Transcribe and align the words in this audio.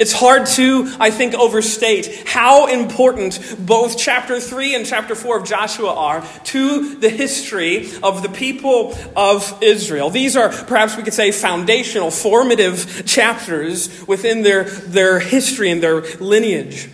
It's 0.00 0.14
hard 0.14 0.46
to, 0.46 0.90
I 0.98 1.10
think, 1.10 1.34
overstate 1.34 2.26
how 2.26 2.68
important 2.68 3.54
both 3.58 3.98
chapter 3.98 4.40
3 4.40 4.74
and 4.74 4.86
chapter 4.86 5.14
4 5.14 5.40
of 5.40 5.44
Joshua 5.44 5.94
are 5.94 6.26
to 6.44 6.94
the 6.94 7.10
history 7.10 7.90
of 8.02 8.22
the 8.22 8.30
people 8.30 8.96
of 9.14 9.62
Israel. 9.62 10.08
These 10.08 10.36
are, 10.36 10.48
perhaps 10.48 10.96
we 10.96 11.02
could 11.02 11.12
say, 11.12 11.32
foundational, 11.32 12.10
formative 12.10 13.02
chapters 13.04 14.06
within 14.06 14.40
their, 14.40 14.64
their 14.64 15.20
history 15.20 15.70
and 15.70 15.82
their 15.82 16.00
lineage. 16.16 16.88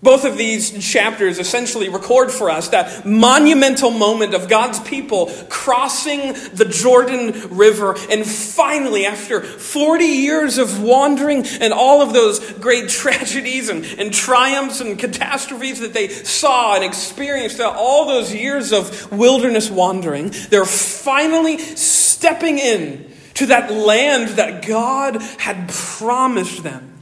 Both 0.00 0.24
of 0.24 0.38
these 0.38 0.86
chapters 0.86 1.40
essentially 1.40 1.88
record 1.88 2.30
for 2.30 2.50
us 2.50 2.68
that 2.68 3.04
monumental 3.04 3.90
moment 3.90 4.32
of 4.32 4.48
God's 4.48 4.78
people 4.80 5.26
crossing 5.48 6.34
the 6.54 6.64
Jordan 6.64 7.56
River. 7.56 7.96
And 8.08 8.24
finally, 8.24 9.06
after 9.06 9.40
40 9.40 10.04
years 10.04 10.58
of 10.58 10.80
wandering 10.80 11.44
and 11.46 11.72
all 11.72 12.00
of 12.00 12.12
those 12.12 12.38
great 12.54 12.88
tragedies 12.88 13.68
and, 13.68 13.84
and 13.98 14.12
triumphs 14.12 14.80
and 14.80 14.96
catastrophes 14.98 15.80
that 15.80 15.94
they 15.94 16.08
saw 16.08 16.76
and 16.76 16.84
experienced 16.84 17.60
all 17.60 18.06
those 18.06 18.32
years 18.32 18.72
of 18.72 19.10
wilderness 19.10 19.68
wandering, 19.68 20.32
they're 20.48 20.64
finally 20.64 21.58
stepping 21.58 22.58
in 22.58 23.12
to 23.34 23.46
that 23.46 23.72
land 23.72 24.30
that 24.30 24.64
God 24.64 25.20
had 25.38 25.68
promised 25.68 26.62
them. 26.62 26.97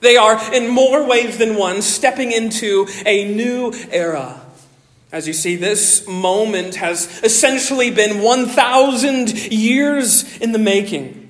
They 0.00 0.16
are, 0.16 0.54
in 0.54 0.68
more 0.68 1.06
ways 1.06 1.38
than 1.38 1.56
one, 1.56 1.82
stepping 1.82 2.32
into 2.32 2.86
a 3.04 3.24
new 3.24 3.72
era. 3.90 4.40
As 5.12 5.26
you 5.26 5.32
see, 5.32 5.56
this 5.56 6.06
moment 6.06 6.74
has 6.76 7.22
essentially 7.22 7.90
been 7.90 8.22
1,000 8.22 9.52
years 9.52 10.36
in 10.38 10.52
the 10.52 10.58
making. 10.58 11.25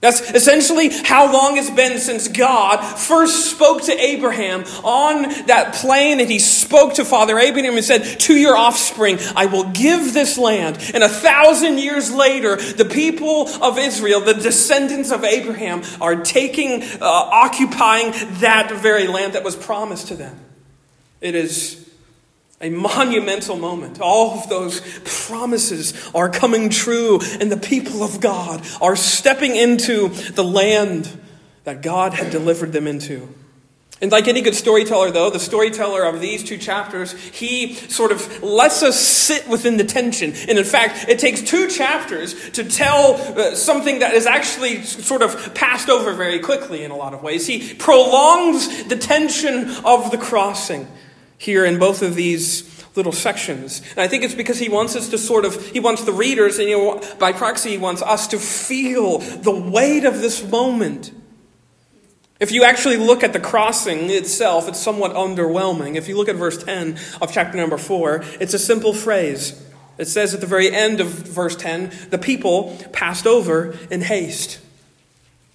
That's 0.00 0.22
essentially 0.30 0.88
how 0.88 1.30
long 1.30 1.58
it's 1.58 1.68
been 1.68 1.98
since 1.98 2.26
God 2.26 2.82
first 2.82 3.50
spoke 3.50 3.82
to 3.82 3.92
Abraham 3.92 4.64
on 4.82 5.22
that 5.44 5.74
plain, 5.74 6.20
and 6.20 6.30
he 6.30 6.38
spoke 6.38 6.94
to 6.94 7.04
Father 7.04 7.38
Abraham 7.38 7.76
and 7.76 7.84
said, 7.84 8.04
To 8.20 8.34
your 8.34 8.56
offspring, 8.56 9.18
I 9.36 9.44
will 9.44 9.64
give 9.64 10.14
this 10.14 10.38
land. 10.38 10.78
And 10.94 11.04
a 11.04 11.08
thousand 11.08 11.78
years 11.78 12.10
later, 12.10 12.56
the 12.56 12.86
people 12.86 13.48
of 13.62 13.78
Israel, 13.78 14.20
the 14.20 14.32
descendants 14.32 15.10
of 15.10 15.22
Abraham, 15.22 15.82
are 16.00 16.16
taking, 16.16 16.82
uh, 16.82 16.98
occupying 17.02 18.12
that 18.40 18.72
very 18.72 19.06
land 19.06 19.34
that 19.34 19.44
was 19.44 19.54
promised 19.54 20.08
to 20.08 20.14
them. 20.14 20.38
It 21.20 21.34
is 21.34 21.79
a 22.60 22.70
monumental 22.70 23.56
moment. 23.56 24.00
All 24.00 24.38
of 24.38 24.48
those 24.48 24.80
promises 25.04 26.10
are 26.14 26.28
coming 26.28 26.68
true, 26.68 27.20
and 27.40 27.50
the 27.50 27.56
people 27.56 28.02
of 28.02 28.20
God 28.20 28.66
are 28.80 28.96
stepping 28.96 29.56
into 29.56 30.08
the 30.08 30.44
land 30.44 31.10
that 31.64 31.82
God 31.82 32.14
had 32.14 32.30
delivered 32.30 32.72
them 32.72 32.86
into. 32.86 33.28
And 34.02 34.10
like 34.10 34.28
any 34.28 34.40
good 34.40 34.54
storyteller, 34.54 35.10
though, 35.10 35.28
the 35.28 35.38
storyteller 35.38 36.04
of 36.04 36.22
these 36.22 36.42
two 36.42 36.56
chapters, 36.56 37.12
he 37.12 37.74
sort 37.74 38.12
of 38.12 38.42
lets 38.42 38.82
us 38.82 38.98
sit 38.98 39.46
within 39.46 39.76
the 39.76 39.84
tension. 39.84 40.32
And 40.48 40.58
in 40.58 40.64
fact, 40.64 41.06
it 41.08 41.18
takes 41.18 41.42
two 41.42 41.68
chapters 41.68 42.50
to 42.52 42.64
tell 42.64 43.16
uh, 43.16 43.54
something 43.54 43.98
that 43.98 44.14
is 44.14 44.24
actually 44.24 44.84
sort 44.84 45.20
of 45.20 45.54
passed 45.54 45.90
over 45.90 46.14
very 46.14 46.38
quickly 46.38 46.82
in 46.82 46.90
a 46.90 46.96
lot 46.96 47.12
of 47.12 47.22
ways. 47.22 47.46
He 47.46 47.74
prolongs 47.74 48.84
the 48.84 48.96
tension 48.96 49.68
of 49.84 50.10
the 50.10 50.18
crossing 50.18 50.86
here 51.40 51.64
in 51.64 51.78
both 51.78 52.02
of 52.02 52.14
these 52.14 52.84
little 52.94 53.12
sections. 53.12 53.80
And 53.92 54.00
I 54.00 54.08
think 54.08 54.24
it's 54.24 54.34
because 54.34 54.58
he 54.58 54.68
wants 54.68 54.94
us 54.94 55.08
to 55.08 55.16
sort 55.18 55.46
of, 55.46 55.68
he 55.68 55.80
wants 55.80 56.04
the 56.04 56.12
readers, 56.12 56.58
and 56.58 56.68
you 56.68 56.76
know, 56.76 57.02
by 57.18 57.32
proxy, 57.32 57.70
he 57.70 57.78
wants 57.78 58.02
us 58.02 58.28
to 58.28 58.38
feel 58.38 59.18
the 59.18 59.50
weight 59.50 60.04
of 60.04 60.20
this 60.20 60.46
moment. 60.46 61.12
If 62.40 62.52
you 62.52 62.64
actually 62.64 62.98
look 62.98 63.24
at 63.24 63.32
the 63.32 63.40
crossing 63.40 64.10
itself, 64.10 64.68
it's 64.68 64.78
somewhat 64.78 65.14
underwhelming. 65.14 65.96
If 65.96 66.08
you 66.08 66.16
look 66.16 66.28
at 66.28 66.36
verse 66.36 66.62
10 66.62 66.98
of 67.22 67.32
chapter 67.32 67.56
number 67.56 67.78
4, 67.78 68.22
it's 68.38 68.52
a 68.52 68.58
simple 68.58 68.92
phrase. 68.92 69.66
It 69.96 70.06
says 70.08 70.34
at 70.34 70.40
the 70.40 70.46
very 70.46 70.70
end 70.70 71.00
of 71.00 71.08
verse 71.08 71.56
10, 71.56 71.90
the 72.10 72.18
people 72.18 72.76
passed 72.92 73.26
over 73.26 73.78
in 73.90 74.02
haste. 74.02 74.58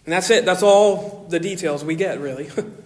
And 0.06 0.14
that's 0.14 0.32
it. 0.32 0.46
That's 0.46 0.64
all 0.64 1.28
the 1.30 1.40
details 1.40 1.84
we 1.84 1.96
get, 1.96 2.20
really. 2.20 2.50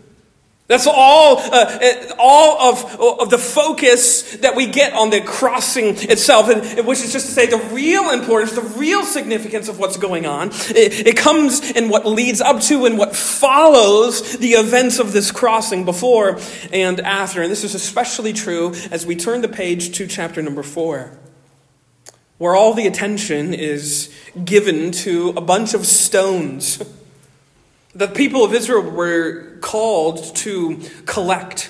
That's 0.70 0.86
all, 0.86 1.40
uh, 1.40 2.14
all 2.20 2.62
of, 2.70 3.22
of 3.22 3.32
the 3.32 3.40
focus 3.40 4.36
that 4.38 4.56
we 4.56 4.68
get 4.68 4.94
on 4.94 5.10
the 5.10 5.20
crossing 5.20 5.96
itself, 5.98 6.48
and, 6.48 6.86
which 6.86 7.00
is 7.00 7.12
just 7.12 7.26
to 7.26 7.32
say 7.32 7.48
the 7.48 7.58
real 7.74 8.12
importance, 8.12 8.52
the 8.52 8.62
real 8.62 9.04
significance 9.04 9.68
of 9.68 9.80
what's 9.80 9.98
going 9.98 10.28
on. 10.28 10.50
It, 10.70 11.08
it 11.08 11.18
comes 11.18 11.72
in 11.72 11.90
what 11.90 12.06
leads 12.06 12.40
up 12.40 12.62
to 12.62 12.86
and 12.86 13.00
what 13.00 13.16
follows 13.16 14.38
the 14.38 14.52
events 14.52 15.00
of 15.00 15.12
this 15.12 15.32
crossing 15.32 15.86
before 15.86 16.40
and 16.72 17.00
after. 17.00 17.42
And 17.42 17.52
this 17.52 17.64
is 17.64 17.74
especially 17.74 18.32
true 18.32 18.76
as 18.92 19.08
we 19.08 19.16
turn 19.16 19.42
the 19.42 19.50
page 19.50 19.98
to 19.98 20.06
chapter 20.06 20.40
number 20.40 20.62
four, 20.62 21.18
where 22.38 22.56
all 22.56 22.76
the 22.76 22.86
attention 22.86 23.56
is 23.56 24.14
given 24.46 24.92
to 24.92 25.30
a 25.30 25.42
bunch 25.42 25.74
of 25.74 25.88
stones. 25.88 26.80
The 28.00 28.08
people 28.08 28.46
of 28.46 28.54
Israel 28.54 28.90
were 28.90 29.58
called 29.60 30.34
to 30.38 30.80
collect. 31.06 31.70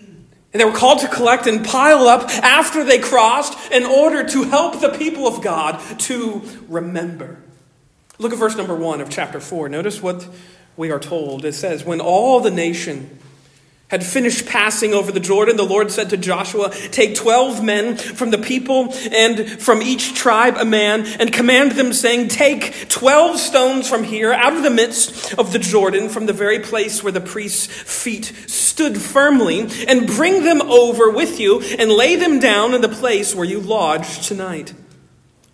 And 0.00 0.60
they 0.60 0.64
were 0.64 0.72
called 0.72 0.98
to 1.00 1.08
collect 1.08 1.46
and 1.46 1.64
pile 1.64 2.08
up 2.08 2.28
after 2.42 2.82
they 2.82 2.98
crossed 2.98 3.70
in 3.70 3.84
order 3.84 4.26
to 4.28 4.42
help 4.42 4.80
the 4.80 4.88
people 4.88 5.28
of 5.28 5.40
God 5.40 5.80
to 6.00 6.42
remember. 6.66 7.38
Look 8.18 8.32
at 8.32 8.38
verse 8.40 8.56
number 8.56 8.74
one 8.74 9.00
of 9.00 9.08
chapter 9.08 9.38
4. 9.38 9.68
Notice 9.68 10.02
what 10.02 10.26
we 10.76 10.90
are 10.90 10.98
told. 10.98 11.44
It 11.44 11.54
says, 11.54 11.84
When 11.84 12.00
all 12.00 12.40
the 12.40 12.50
nation 12.50 13.16
had 13.88 14.04
finished 14.04 14.46
passing 14.46 14.92
over 14.92 15.10
the 15.10 15.20
Jordan, 15.20 15.56
the 15.56 15.64
Lord 15.64 15.90
said 15.90 16.10
to 16.10 16.16
Joshua, 16.16 16.70
Take 16.70 17.14
twelve 17.14 17.64
men 17.64 17.96
from 17.96 18.30
the 18.30 18.38
people 18.38 18.92
and 19.10 19.48
from 19.48 19.80
each 19.82 20.14
tribe 20.14 20.56
a 20.58 20.64
man, 20.64 21.06
and 21.06 21.32
command 21.32 21.72
them, 21.72 21.92
saying, 21.92 22.28
Take 22.28 22.88
twelve 22.88 23.38
stones 23.38 23.88
from 23.88 24.04
here, 24.04 24.32
out 24.32 24.54
of 24.54 24.62
the 24.62 24.70
midst 24.70 25.34
of 25.34 25.52
the 25.52 25.58
Jordan, 25.58 26.08
from 26.08 26.26
the 26.26 26.32
very 26.32 26.60
place 26.60 27.02
where 27.02 27.12
the 27.12 27.20
priest's 27.20 27.66
feet 27.66 28.32
stood 28.46 29.00
firmly, 29.00 29.66
and 29.88 30.06
bring 30.06 30.44
them 30.44 30.60
over 30.62 31.10
with 31.10 31.40
you, 31.40 31.60
and 31.60 31.90
lay 31.90 32.16
them 32.16 32.40
down 32.40 32.74
in 32.74 32.82
the 32.82 32.88
place 32.88 33.34
where 33.34 33.46
you 33.46 33.58
lodge 33.58 34.26
tonight. 34.26 34.74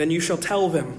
Then 0.00 0.10
you 0.10 0.20
shall 0.20 0.38
tell 0.38 0.70
them 0.70 0.98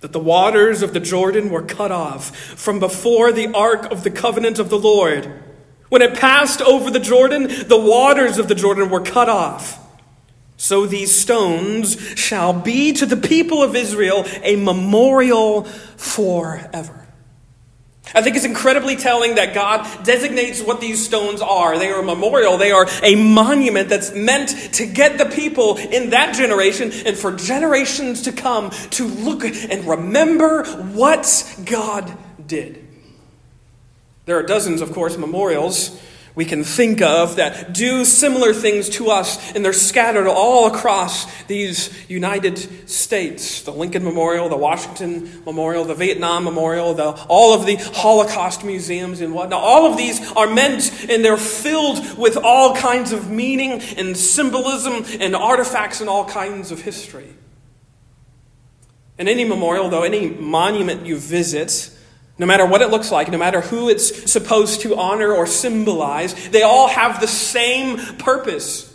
that 0.00 0.12
the 0.12 0.18
waters 0.18 0.80
of 0.80 0.94
the 0.94 0.98
Jordan 0.98 1.50
were 1.50 1.60
cut 1.60 1.92
off 1.92 2.34
from 2.34 2.80
before 2.80 3.32
the 3.32 3.52
ark 3.52 3.92
of 3.92 4.02
the 4.02 4.10
covenant 4.10 4.58
of 4.58 4.70
the 4.70 4.78
Lord. 4.78 5.30
When 5.90 6.00
it 6.00 6.14
passed 6.14 6.62
over 6.62 6.90
the 6.90 7.00
Jordan, 7.00 7.48
the 7.68 7.78
waters 7.78 8.38
of 8.38 8.48
the 8.48 8.54
Jordan 8.54 8.88
were 8.88 9.02
cut 9.02 9.28
off. 9.28 9.78
So 10.56 10.86
these 10.86 11.14
stones 11.14 12.00
shall 12.18 12.54
be 12.54 12.94
to 12.94 13.04
the 13.04 13.18
people 13.18 13.62
of 13.62 13.76
Israel 13.76 14.24
a 14.42 14.56
memorial 14.56 15.64
forever. 15.64 17.07
I 18.14 18.22
think 18.22 18.36
it's 18.36 18.44
incredibly 18.44 18.96
telling 18.96 19.34
that 19.34 19.54
God 19.54 20.04
designates 20.04 20.62
what 20.62 20.80
these 20.80 21.04
stones 21.04 21.40
are. 21.40 21.78
They 21.78 21.90
are 21.90 22.00
a 22.00 22.04
memorial, 22.04 22.56
they 22.56 22.72
are 22.72 22.86
a 23.02 23.14
monument 23.14 23.88
that's 23.88 24.14
meant 24.14 24.50
to 24.74 24.86
get 24.86 25.18
the 25.18 25.26
people 25.26 25.76
in 25.76 26.10
that 26.10 26.34
generation 26.34 26.90
and 27.06 27.16
for 27.16 27.32
generations 27.32 28.22
to 28.22 28.32
come 28.32 28.70
to 28.70 29.06
look 29.06 29.44
and 29.44 29.84
remember 29.84 30.64
what 30.64 31.26
God 31.64 32.16
did. 32.46 32.86
There 34.24 34.38
are 34.38 34.42
dozens, 34.42 34.80
of 34.80 34.92
course, 34.92 35.16
memorials 35.16 36.00
we 36.38 36.44
can 36.44 36.62
think 36.62 37.02
of 37.02 37.34
that 37.34 37.72
do 37.72 38.04
similar 38.04 38.54
things 38.54 38.88
to 38.90 39.10
us, 39.10 39.52
and 39.56 39.64
they're 39.64 39.72
scattered 39.72 40.28
all 40.28 40.72
across 40.72 41.26
these 41.46 42.08
United 42.08 42.88
States. 42.88 43.62
The 43.62 43.72
Lincoln 43.72 44.04
Memorial, 44.04 44.48
the 44.48 44.56
Washington 44.56 45.42
Memorial, 45.44 45.84
the 45.84 45.96
Vietnam 45.96 46.44
Memorial, 46.44 46.94
the, 46.94 47.10
all 47.26 47.54
of 47.54 47.66
the 47.66 47.74
Holocaust 47.74 48.62
museums 48.62 49.20
and 49.20 49.34
whatnot. 49.34 49.60
All 49.60 49.90
of 49.90 49.96
these 49.96 50.30
are 50.34 50.46
meant, 50.46 51.10
and 51.10 51.24
they're 51.24 51.36
filled 51.36 52.16
with 52.16 52.36
all 52.36 52.76
kinds 52.76 53.10
of 53.10 53.28
meaning 53.28 53.82
and 53.96 54.16
symbolism 54.16 55.04
and 55.18 55.34
artifacts 55.34 56.00
and 56.00 56.08
all 56.08 56.24
kinds 56.24 56.70
of 56.70 56.82
history. 56.82 57.34
And 59.18 59.28
any 59.28 59.44
memorial, 59.44 59.88
though, 59.88 60.04
any 60.04 60.30
monument 60.30 61.04
you 61.04 61.16
visit, 61.16 61.90
no 62.38 62.46
matter 62.46 62.64
what 62.64 62.82
it 62.82 62.90
looks 62.90 63.10
like, 63.10 63.30
no 63.30 63.38
matter 63.38 63.60
who 63.60 63.88
it's 63.88 64.30
supposed 64.30 64.82
to 64.82 64.96
honor 64.96 65.32
or 65.32 65.46
symbolize, 65.46 66.48
they 66.50 66.62
all 66.62 66.88
have 66.88 67.20
the 67.20 67.26
same 67.26 67.98
purpose. 68.16 68.94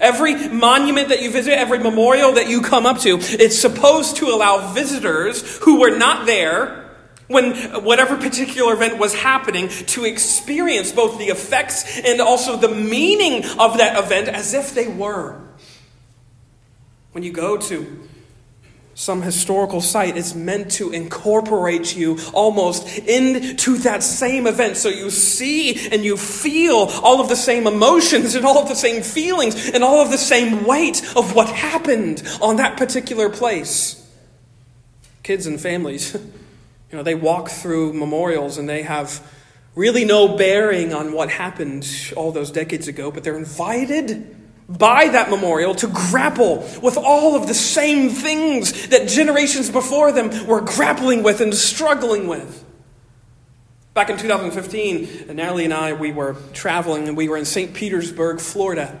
Every 0.00 0.48
monument 0.48 1.10
that 1.10 1.22
you 1.22 1.30
visit, 1.30 1.52
every 1.52 1.78
memorial 1.78 2.32
that 2.32 2.48
you 2.48 2.62
come 2.62 2.86
up 2.86 2.98
to, 3.00 3.18
it's 3.20 3.58
supposed 3.58 4.16
to 4.16 4.26
allow 4.26 4.72
visitors 4.72 5.58
who 5.58 5.80
were 5.80 5.96
not 5.96 6.26
there 6.26 6.80
when 7.26 7.54
whatever 7.84 8.16
particular 8.16 8.74
event 8.74 8.98
was 8.98 9.14
happening 9.14 9.68
to 9.68 10.04
experience 10.04 10.92
both 10.92 11.18
the 11.18 11.26
effects 11.26 12.00
and 12.04 12.20
also 12.20 12.56
the 12.56 12.68
meaning 12.68 13.44
of 13.58 13.78
that 13.78 14.02
event 14.02 14.28
as 14.28 14.52
if 14.52 14.74
they 14.74 14.88
were. 14.88 15.40
When 17.12 17.22
you 17.22 17.32
go 17.32 17.56
to 17.56 18.08
some 18.94 19.22
historical 19.22 19.80
site 19.80 20.16
is 20.16 20.36
meant 20.36 20.70
to 20.72 20.92
incorporate 20.92 21.96
you 21.96 22.18
almost 22.32 22.86
into 22.98 23.78
that 23.78 24.04
same 24.04 24.46
event. 24.46 24.76
So 24.76 24.88
you 24.88 25.10
see 25.10 25.88
and 25.90 26.04
you 26.04 26.16
feel 26.16 26.88
all 27.02 27.20
of 27.20 27.28
the 27.28 27.36
same 27.36 27.66
emotions 27.66 28.36
and 28.36 28.46
all 28.46 28.58
of 28.58 28.68
the 28.68 28.76
same 28.76 29.02
feelings 29.02 29.70
and 29.70 29.82
all 29.82 30.00
of 30.00 30.10
the 30.10 30.18
same 30.18 30.64
weight 30.64 31.02
of 31.16 31.34
what 31.34 31.48
happened 31.48 32.22
on 32.40 32.56
that 32.56 32.76
particular 32.76 33.28
place. 33.28 34.00
Kids 35.24 35.46
and 35.46 35.60
families, 35.60 36.14
you 36.92 36.96
know, 36.96 37.02
they 37.02 37.16
walk 37.16 37.48
through 37.48 37.94
memorials 37.94 38.58
and 38.58 38.68
they 38.68 38.82
have 38.82 39.28
really 39.74 40.04
no 40.04 40.36
bearing 40.36 40.94
on 40.94 41.12
what 41.12 41.30
happened 41.30 41.84
all 42.16 42.30
those 42.30 42.52
decades 42.52 42.86
ago, 42.86 43.10
but 43.10 43.24
they're 43.24 43.36
invited 43.36 44.36
by 44.68 45.08
that 45.08 45.30
memorial 45.30 45.74
to 45.74 45.86
grapple 45.88 46.58
with 46.82 46.96
all 46.96 47.36
of 47.36 47.46
the 47.46 47.54
same 47.54 48.10
things 48.10 48.88
that 48.88 49.08
generations 49.08 49.70
before 49.70 50.12
them 50.12 50.46
were 50.46 50.60
grappling 50.60 51.22
with 51.22 51.40
and 51.40 51.54
struggling 51.54 52.26
with. 52.26 52.64
Back 53.92 54.10
in 54.10 54.16
2015, 54.16 55.36
Natalie 55.36 55.66
and 55.66 55.74
I, 55.74 55.92
we 55.92 56.12
were 56.12 56.36
traveling 56.52 57.08
and 57.08 57.16
we 57.16 57.28
were 57.28 57.36
in 57.36 57.44
St. 57.44 57.74
Petersburg, 57.74 58.40
Florida. 58.40 58.98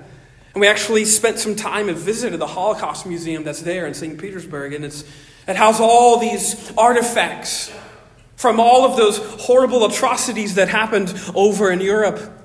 And 0.52 0.60
we 0.60 0.68
actually 0.68 1.04
spent 1.04 1.38
some 1.40 1.56
time 1.56 1.88
and 1.88 1.98
visited 1.98 2.38
the 2.38 2.46
Holocaust 2.46 3.06
Museum 3.06 3.42
that's 3.42 3.62
there 3.62 3.86
in 3.86 3.94
St. 3.94 4.20
Petersburg. 4.20 4.72
And 4.72 4.84
it's, 4.84 5.02
it 5.48 5.56
has 5.56 5.80
all 5.80 6.18
these 6.18 6.72
artifacts 6.76 7.72
from 8.36 8.60
all 8.60 8.84
of 8.84 8.96
those 8.96 9.18
horrible 9.42 9.84
atrocities 9.86 10.54
that 10.54 10.68
happened 10.68 11.12
over 11.34 11.72
in 11.72 11.80
Europe 11.80 12.43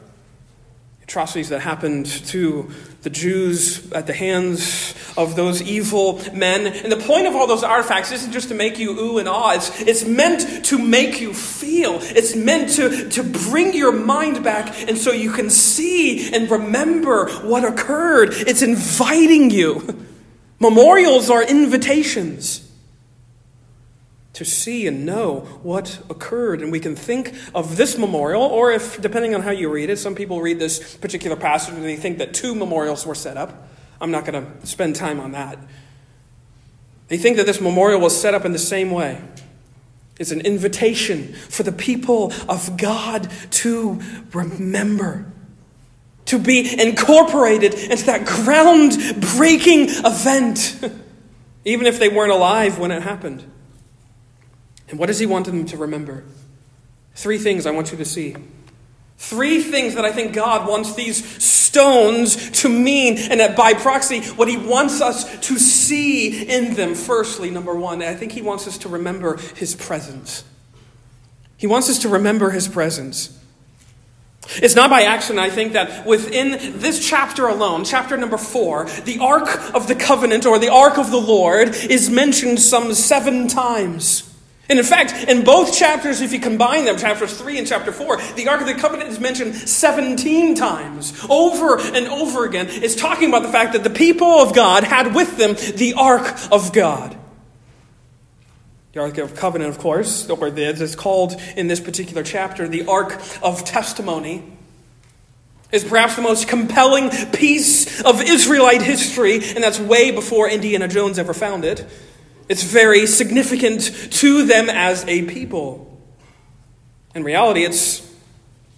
atrocities 1.10 1.50
that 1.50 1.60
happened 1.60 2.06
to 2.06 2.70
the 3.02 3.10
Jews 3.10 3.92
at 3.94 4.06
the 4.06 4.14
hands 4.14 4.94
of 5.18 5.36
those 5.36 5.60
evil 5.60 6.22
men. 6.36 6.68
And 6.68 6.92
the 6.92 6.98
point 6.98 7.26
of 7.26 7.36
all 7.36 7.48
those 7.48 7.64
artifacts 7.64 8.12
isn't 8.12 8.32
just 8.32 8.50
to 8.50 8.54
make 8.54 8.78
you 8.78 8.92
ooh 8.92 9.18
and 9.18 9.28
ah, 9.28 9.56
it's, 9.56 9.82
it's 9.82 10.06
meant 10.06 10.66
to 10.66 10.78
make 10.78 11.20
you 11.20 11.34
feel. 11.34 11.98
It's 12.00 12.36
meant 12.36 12.74
to, 12.74 13.10
to 13.10 13.24
bring 13.24 13.74
your 13.74 13.92
mind 13.92 14.44
back 14.44 14.88
and 14.88 15.00
so 15.00 15.12
you 15.12 15.32
can 15.32 15.50
see 15.50 16.32
and 16.32 16.50
remember 16.52 17.28
what 17.40 17.66
occurred. 17.66 18.30
It's 18.32 18.62
inviting 18.62 19.50
you. 19.50 20.06
Memorials 20.60 21.32
are 21.32 21.42
invitations 21.42 22.69
to 24.40 24.46
see 24.46 24.88
and 24.88 25.06
know 25.06 25.42
what 25.64 26.02
occurred. 26.10 26.62
And 26.62 26.72
we 26.72 26.80
can 26.80 26.96
think 26.96 27.36
of 27.54 27.76
this 27.76 27.98
memorial, 27.98 28.42
or 28.42 28.72
if, 28.72 29.02
depending 29.02 29.36
on 29.36 29.42
how 29.42 29.52
you 29.52 29.70
read 29.70 29.90
it, 29.90 29.98
some 29.98 30.16
people 30.16 30.42
read 30.42 30.60
this 30.60 30.96
particular 30.96 31.36
passage 31.36 31.76
and 31.76 31.84
they 31.84 31.98
think 31.98 32.20
that 32.20 32.34
two 32.34 32.56
memorials 32.56 33.06
were 33.06 33.16
set 33.16 33.36
up. 33.36 33.68
I'm 34.00 34.12
not 34.12 34.24
going 34.24 34.42
to 34.42 34.66
spend 34.66 34.96
time 34.96 35.20
on 35.20 35.34
that. 35.34 35.60
They 37.10 37.18
think 37.18 37.36
that 37.36 37.46
this 37.46 37.60
memorial 37.60 38.00
was 38.00 38.20
set 38.20 38.34
up 38.34 38.46
in 38.46 38.54
the 38.54 38.60
same 38.60 38.92
way. 38.92 39.22
It's 40.18 40.32
an 40.32 40.40
invitation 40.40 41.34
for 41.34 41.64
the 41.64 41.74
people 41.74 42.32
of 42.48 42.78
God 42.78 43.30
to 43.52 44.00
remember, 44.32 45.30
to 46.28 46.40
be 46.40 46.82
incorporated 46.82 47.74
into 47.74 48.06
that 48.06 48.22
groundbreaking 48.22 49.90
event, 50.06 50.80
even 51.66 51.88
if 51.88 52.00
they 52.00 52.08
weren't 52.08 52.32
alive 52.32 52.80
when 52.80 52.92
it 52.92 53.04
happened. 53.04 53.44
And 54.90 55.00
what 55.00 55.08
does 55.08 55.20
he 55.20 55.26
want 55.26 55.46
them 55.46 55.66
to 55.66 55.78
remember? 55.78 56.24
Three 57.16 57.38
things 57.38 57.66
I 57.66 57.72
want 57.72 57.92
you 57.92 57.98
to 57.98 58.06
see. 58.06 58.36
Three 59.18 59.62
things 59.62 59.96
that 59.96 60.06
I 60.06 60.12
think 60.14 60.34
God 60.34 60.68
wants 60.68 60.96
these 60.96 61.44
stones 61.44 62.50
to 62.62 62.70
mean, 62.70 63.18
and 63.18 63.42
that 63.42 63.56
by 63.58 63.74
proxy, 63.74 64.22
what 64.22 64.48
He 64.48 64.56
wants 64.56 65.02
us 65.02 65.48
to 65.48 65.60
see 65.60 66.48
in 66.48 66.74
them. 66.76 66.96
Firstly, 66.96 67.52
number 67.52 67.76
one, 67.76 68.02
I 68.02 68.16
think 68.16 68.32
He 68.32 68.42
wants 68.42 68.66
us 68.66 68.78
to 68.80 68.90
remember 68.90 69.38
His 69.56 69.76
presence. 69.76 70.46
He 71.58 71.68
wants 71.68 71.90
us 71.90 72.00
to 72.00 72.10
remember 72.10 72.52
His 72.52 72.70
presence. 72.70 73.38
It's 74.56 74.76
not 74.76 74.90
by 74.90 75.02
accident, 75.02 75.46
I 75.46 75.50
think, 75.50 75.74
that 75.74 76.06
within 76.06 76.80
this 76.80 77.06
chapter 77.08 77.48
alone, 77.48 77.84
chapter 77.84 78.16
number 78.16 78.38
four, 78.38 78.86
the 79.04 79.20
Ark 79.20 79.76
of 79.76 79.88
the 79.90 79.96
Covenant 79.96 80.46
or 80.46 80.58
the 80.58 80.72
Ark 80.72 80.98
of 80.98 81.12
the 81.12 81.20
Lord 81.20 81.76
is 81.76 82.10
mentioned 82.10 82.62
some 82.62 82.94
seven 82.94 83.50
times. 83.50 84.29
And 84.70 84.78
in 84.78 84.86
fact, 84.86 85.28
in 85.28 85.44
both 85.44 85.76
chapters, 85.76 86.22
if 86.22 86.32
you 86.32 86.40
combine 86.40 86.86
them, 86.86 86.96
chapters 86.96 87.36
3 87.36 87.58
and 87.58 87.68
chapter 87.68 87.92
4, 87.92 88.18
the 88.36 88.48
Ark 88.48 88.62
of 88.62 88.68
the 88.68 88.76
Covenant 88.76 89.10
is 89.10 89.20
mentioned 89.20 89.56
17 89.56 90.54
times. 90.54 91.26
Over 91.28 91.80
and 91.80 92.08
over 92.08 92.46
again, 92.46 92.68
it's 92.70 92.96
talking 92.96 93.30
about 93.30 93.42
the 93.42 93.50
fact 93.50 93.74
that 93.74 93.84
the 93.84 93.90
people 93.90 94.28
of 94.28 94.54
God 94.54 94.84
had 94.84 95.16
with 95.16 95.38
them 95.38 95.56
the 95.76 95.96
Ark 95.98 96.38
of 96.52 96.72
God. 96.72 97.18
The 98.94 99.02
Ark 99.02 99.18
of 99.18 99.36
Covenant, 99.36 99.72
of 99.72 99.80
course, 99.80 100.30
or 100.30 100.38
it's 100.48 100.96
called 100.96 101.42
in 101.58 101.68
this 101.68 101.80
particular 101.80 102.22
chapter 102.22 102.68
the 102.68 102.86
Ark 102.86 103.20
of 103.42 103.66
Testimony, 103.66 104.44
is 105.72 105.84
perhaps 105.84 106.16
the 106.16 106.22
most 106.22 106.48
compelling 106.48 107.10
piece 107.32 108.02
of 108.02 108.22
Israelite 108.22 108.84
history, 108.84 109.36
and 109.36 109.64
that's 109.64 109.80
way 109.80 110.12
before 110.12 110.48
Indiana 110.48 110.88
Jones 110.88 111.18
ever 111.18 111.34
found 111.34 111.66
it. 111.66 111.88
It's 112.50 112.64
very 112.64 113.06
significant 113.06 113.84
to 114.14 114.46
them 114.46 114.70
as 114.70 115.06
a 115.06 115.22
people. 115.26 115.86
In 117.14 117.24
reality, 117.24 117.64
it's 117.64 118.08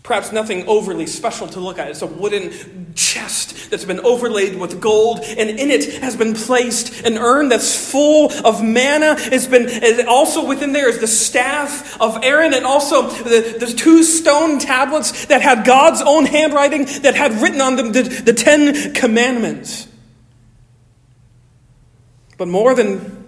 perhaps 0.04 0.32
nothing 0.32 0.68
overly 0.68 1.06
special 1.06 1.48
to 1.48 1.60
look 1.60 1.80
at. 1.80 1.88
It's 1.88 2.02
a 2.02 2.08
wooden 2.08 2.94
chest 2.96 3.70
that's 3.72 3.86
been 3.86 4.02
overlaid 4.02 4.60
with 4.60 4.82
gold, 4.82 5.20
and 5.22 5.50
in 5.50 5.72
it 5.72 6.02
has 6.02 6.18
been 6.18 6.34
placed 6.34 7.06
an 7.06 7.18
urn 7.18 7.48
that's 7.48 7.90
full 7.92 8.30
of 8.46 8.62
manna. 8.62 9.16
It's 9.18 9.48
been 9.48 10.08
also 10.08 10.46
within 10.46 10.74
there 10.74 10.90
is 10.90 11.00
the 11.00 11.08
staff 11.08 12.00
of 12.02 12.20
Aaron, 12.24 12.54
and 12.54 12.66
also 12.66 13.08
the, 13.08 13.58
the 13.58 13.68
two 13.68 14.04
stone 14.04 14.60
tablets 14.60 15.28
that 15.28 15.42
had 15.42 15.66
God's 15.66 16.02
own 16.02 16.26
handwriting 16.26 16.86
that 17.04 17.16
had 17.16 17.34
written 17.36 17.62
on 17.62 17.78
them 17.78 17.94
the, 17.94 18.02
the 18.02 18.34
Ten 18.34 18.94
Commandments. 18.94 19.88
But 22.38 22.50
more 22.50 22.76
than 22.76 23.21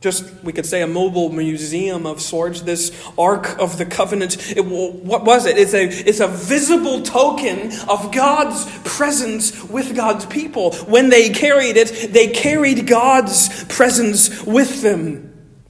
just, 0.00 0.32
we 0.42 0.54
could 0.54 0.64
say, 0.64 0.80
a 0.80 0.86
mobile 0.86 1.28
museum 1.28 2.06
of 2.06 2.22
sorts, 2.22 2.62
this 2.62 2.90
Ark 3.18 3.58
of 3.58 3.76
the 3.76 3.84
Covenant. 3.84 4.56
It, 4.56 4.64
what 4.64 5.24
was 5.24 5.44
it? 5.44 5.58
It's 5.58 5.74
a, 5.74 5.84
it's 5.84 6.20
a 6.20 6.28
visible 6.28 7.02
token 7.02 7.70
of 7.86 8.10
God's 8.10 8.64
presence 8.82 9.62
with 9.64 9.94
God's 9.94 10.24
people. 10.24 10.72
When 10.86 11.10
they 11.10 11.28
carried 11.28 11.76
it, 11.76 12.12
they 12.14 12.28
carried 12.28 12.86
God's 12.86 13.64
presence 13.64 14.42
with 14.44 14.80
them. 14.80 15.26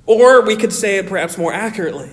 Or 0.06 0.46
we 0.46 0.56
could 0.56 0.72
say 0.72 0.98
it 0.98 1.08
perhaps 1.08 1.36
more 1.36 1.52
accurately. 1.52 2.10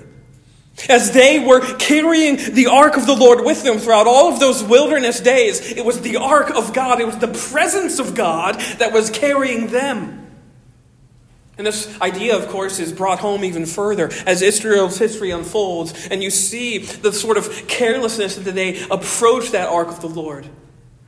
As 0.89 1.12
they 1.12 1.45
were 1.45 1.62
carrying 1.77 2.38
the 2.53 2.67
ark 2.67 2.97
of 2.97 3.05
the 3.05 3.15
Lord 3.15 3.45
with 3.45 3.63
them 3.63 3.77
throughout 3.77 4.07
all 4.07 4.33
of 4.33 4.39
those 4.39 4.63
wilderness 4.63 5.19
days, 5.19 5.71
it 5.71 5.86
was 5.86 6.01
the 6.01 6.17
ark 6.17 6.50
of 6.50 6.74
God, 6.74 7.00
it 7.00 7.05
was 7.05 7.17
the 7.17 7.27
presence 7.27 8.00
of 8.00 8.15
God 8.15 8.59
that 8.79 8.91
was 8.91 9.12
carrying 9.12 9.67
them. 9.67 10.26
And 11.58 11.66
this 11.66 12.00
idea, 12.02 12.38
of 12.38 12.50
course, 12.50 12.80
is 12.80 12.94
brought 12.94 13.20
home 13.20 13.44
even 13.44 13.66
further 13.66 14.12
as 14.28 14.44
Israel's 14.44 15.00
history 15.00 15.32
unfolds, 15.32 16.08
and 16.12 16.22
you 16.22 16.30
see 16.30 16.78
the 16.78 17.12
sort 17.12 17.38
of 17.38 17.68
carelessness 17.68 18.36
that 18.36 18.52
they 18.52 18.80
approach 18.90 19.52
that 19.52 19.68
ark 19.68 19.88
of 19.88 20.02
the 20.02 20.08
Lord. 20.08 20.48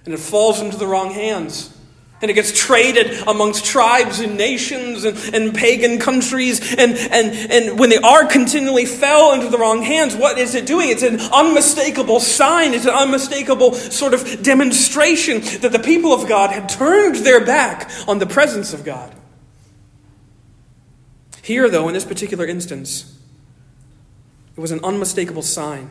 And 0.06 0.13
it 0.13 0.20
falls 0.20 0.60
into 0.60 0.77
the 0.77 0.88
wrong 0.88 1.12
hands. 1.12 1.75
And 2.22 2.29
it 2.29 2.34
gets 2.34 2.51
traded 2.51 3.22
amongst 3.27 3.63
tribes 3.63 4.20
and 4.20 4.38
nations 4.38 5.06
and, 5.06 5.18
and 5.34 5.56
pagan 5.56 6.00
countries. 6.00 6.60
And, 6.75 6.98
and, 6.98 7.51
and 7.51 7.79
when 7.79 7.89
the 7.89 8.03
ark 8.03 8.29
continually 8.29 8.86
fell 8.86 9.34
into 9.34 9.48
the 9.50 9.58
wrong 9.58 9.84
hands, 9.84 10.15
what 10.15 10.38
is 10.38 10.53
it 10.53 10.65
doing? 10.65 10.89
It's 10.89 11.03
an 11.03 11.20
unmistakable 11.20 12.20
sign, 12.20 12.74
it's 12.74 12.86
an 12.86 12.94
unmistakable 12.94 13.74
sort 13.74 14.13
of 14.13 14.44
demonstration 14.44 15.41
that 15.62 15.72
the 15.72 15.79
people 15.79 16.12
of 16.12 16.27
God 16.27 16.50
had 16.50 16.68
turned 16.68 17.18
their 17.18 17.46
back 17.46 17.89
on 18.08 18.20
the 18.20 18.25
presence 18.25 18.74
of 18.74 18.84
God. 18.84 19.15
Here, 21.50 21.68
though, 21.68 21.88
in 21.88 21.96
this 21.96 22.06
particular 22.06 22.46
instance, 22.46 23.12
it 24.56 24.60
was 24.62 24.70
an 24.70 24.82
unmistakable 24.84 25.41
sign 25.41 25.89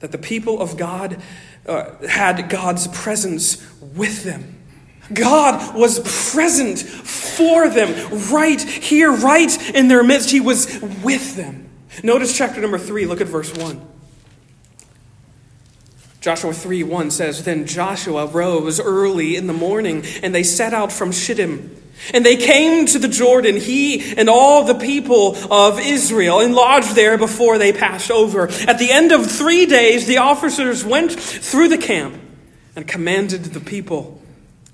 that 0.00 0.12
the 0.12 0.16
people 0.16 0.62
of 0.62 0.78
God 0.78 1.20
uh, 1.66 1.90
had 2.06 2.48
God's 2.48 2.88
presence 2.88 3.62
with 3.82 4.24
them. 4.24 4.58
God 5.12 5.76
was 5.76 5.98
present 6.32 6.78
for 6.78 7.68
them 7.68 8.30
right 8.32 8.58
here, 8.58 9.12
right 9.12 9.74
in 9.74 9.88
their 9.88 10.02
midst. 10.02 10.30
He 10.30 10.40
was 10.40 10.80
with 11.04 11.36
them. 11.36 11.68
Notice 12.02 12.34
chapter 12.34 12.58
number 12.62 12.78
3, 12.78 13.04
look 13.04 13.20
at 13.20 13.26
verse 13.26 13.54
1. 13.54 13.78
Joshua 16.22 16.54
3 16.54 16.82
1 16.82 17.10
says, 17.10 17.44
Then 17.44 17.66
Joshua 17.66 18.24
rose 18.24 18.80
early 18.80 19.36
in 19.36 19.48
the 19.48 19.52
morning, 19.52 20.02
and 20.22 20.34
they 20.34 20.42
set 20.42 20.72
out 20.72 20.92
from 20.92 21.12
Shittim. 21.12 21.82
And 22.12 22.24
they 22.24 22.36
came 22.36 22.86
to 22.86 22.98
the 22.98 23.08
Jordan, 23.08 23.56
he 23.56 24.14
and 24.16 24.28
all 24.28 24.64
the 24.64 24.74
people 24.74 25.36
of 25.52 25.80
Israel, 25.80 26.40
and 26.40 26.54
lodged 26.54 26.94
there 26.94 27.18
before 27.18 27.58
they 27.58 27.72
passed 27.72 28.10
over. 28.10 28.48
At 28.48 28.78
the 28.78 28.90
end 28.90 29.12
of 29.12 29.30
three 29.30 29.66
days, 29.66 30.06
the 30.06 30.18
officers 30.18 30.84
went 30.84 31.12
through 31.12 31.68
the 31.68 31.78
camp 31.78 32.20
and 32.74 32.86
commanded 32.86 33.44
the 33.44 33.60
people 33.60 34.20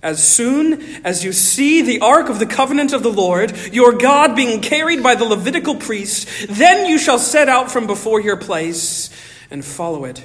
as 0.03 0.27
soon 0.27 0.83
as 1.05 1.25
you 1.25 1.33
see 1.33 1.81
the 1.81 2.01
ark 2.01 2.29
of 2.29 2.41
the 2.41 2.47
covenant 2.47 2.93
of 2.93 3.05
the 3.05 3.13
Lord, 3.13 3.57
your 3.73 3.93
God, 3.93 4.35
being 4.35 4.61
carried 4.61 5.03
by 5.03 5.15
the 5.15 5.25
Levitical 5.25 5.77
priests, 5.77 6.47
then 6.49 6.87
you 6.87 6.99
shall 6.99 7.21
set 7.21 7.49
out 7.49 7.71
from 7.71 7.87
before 7.87 8.21
your 8.21 8.37
place 8.37 9.11
and 9.51 9.65
follow 9.65 10.05
it. 10.05 10.25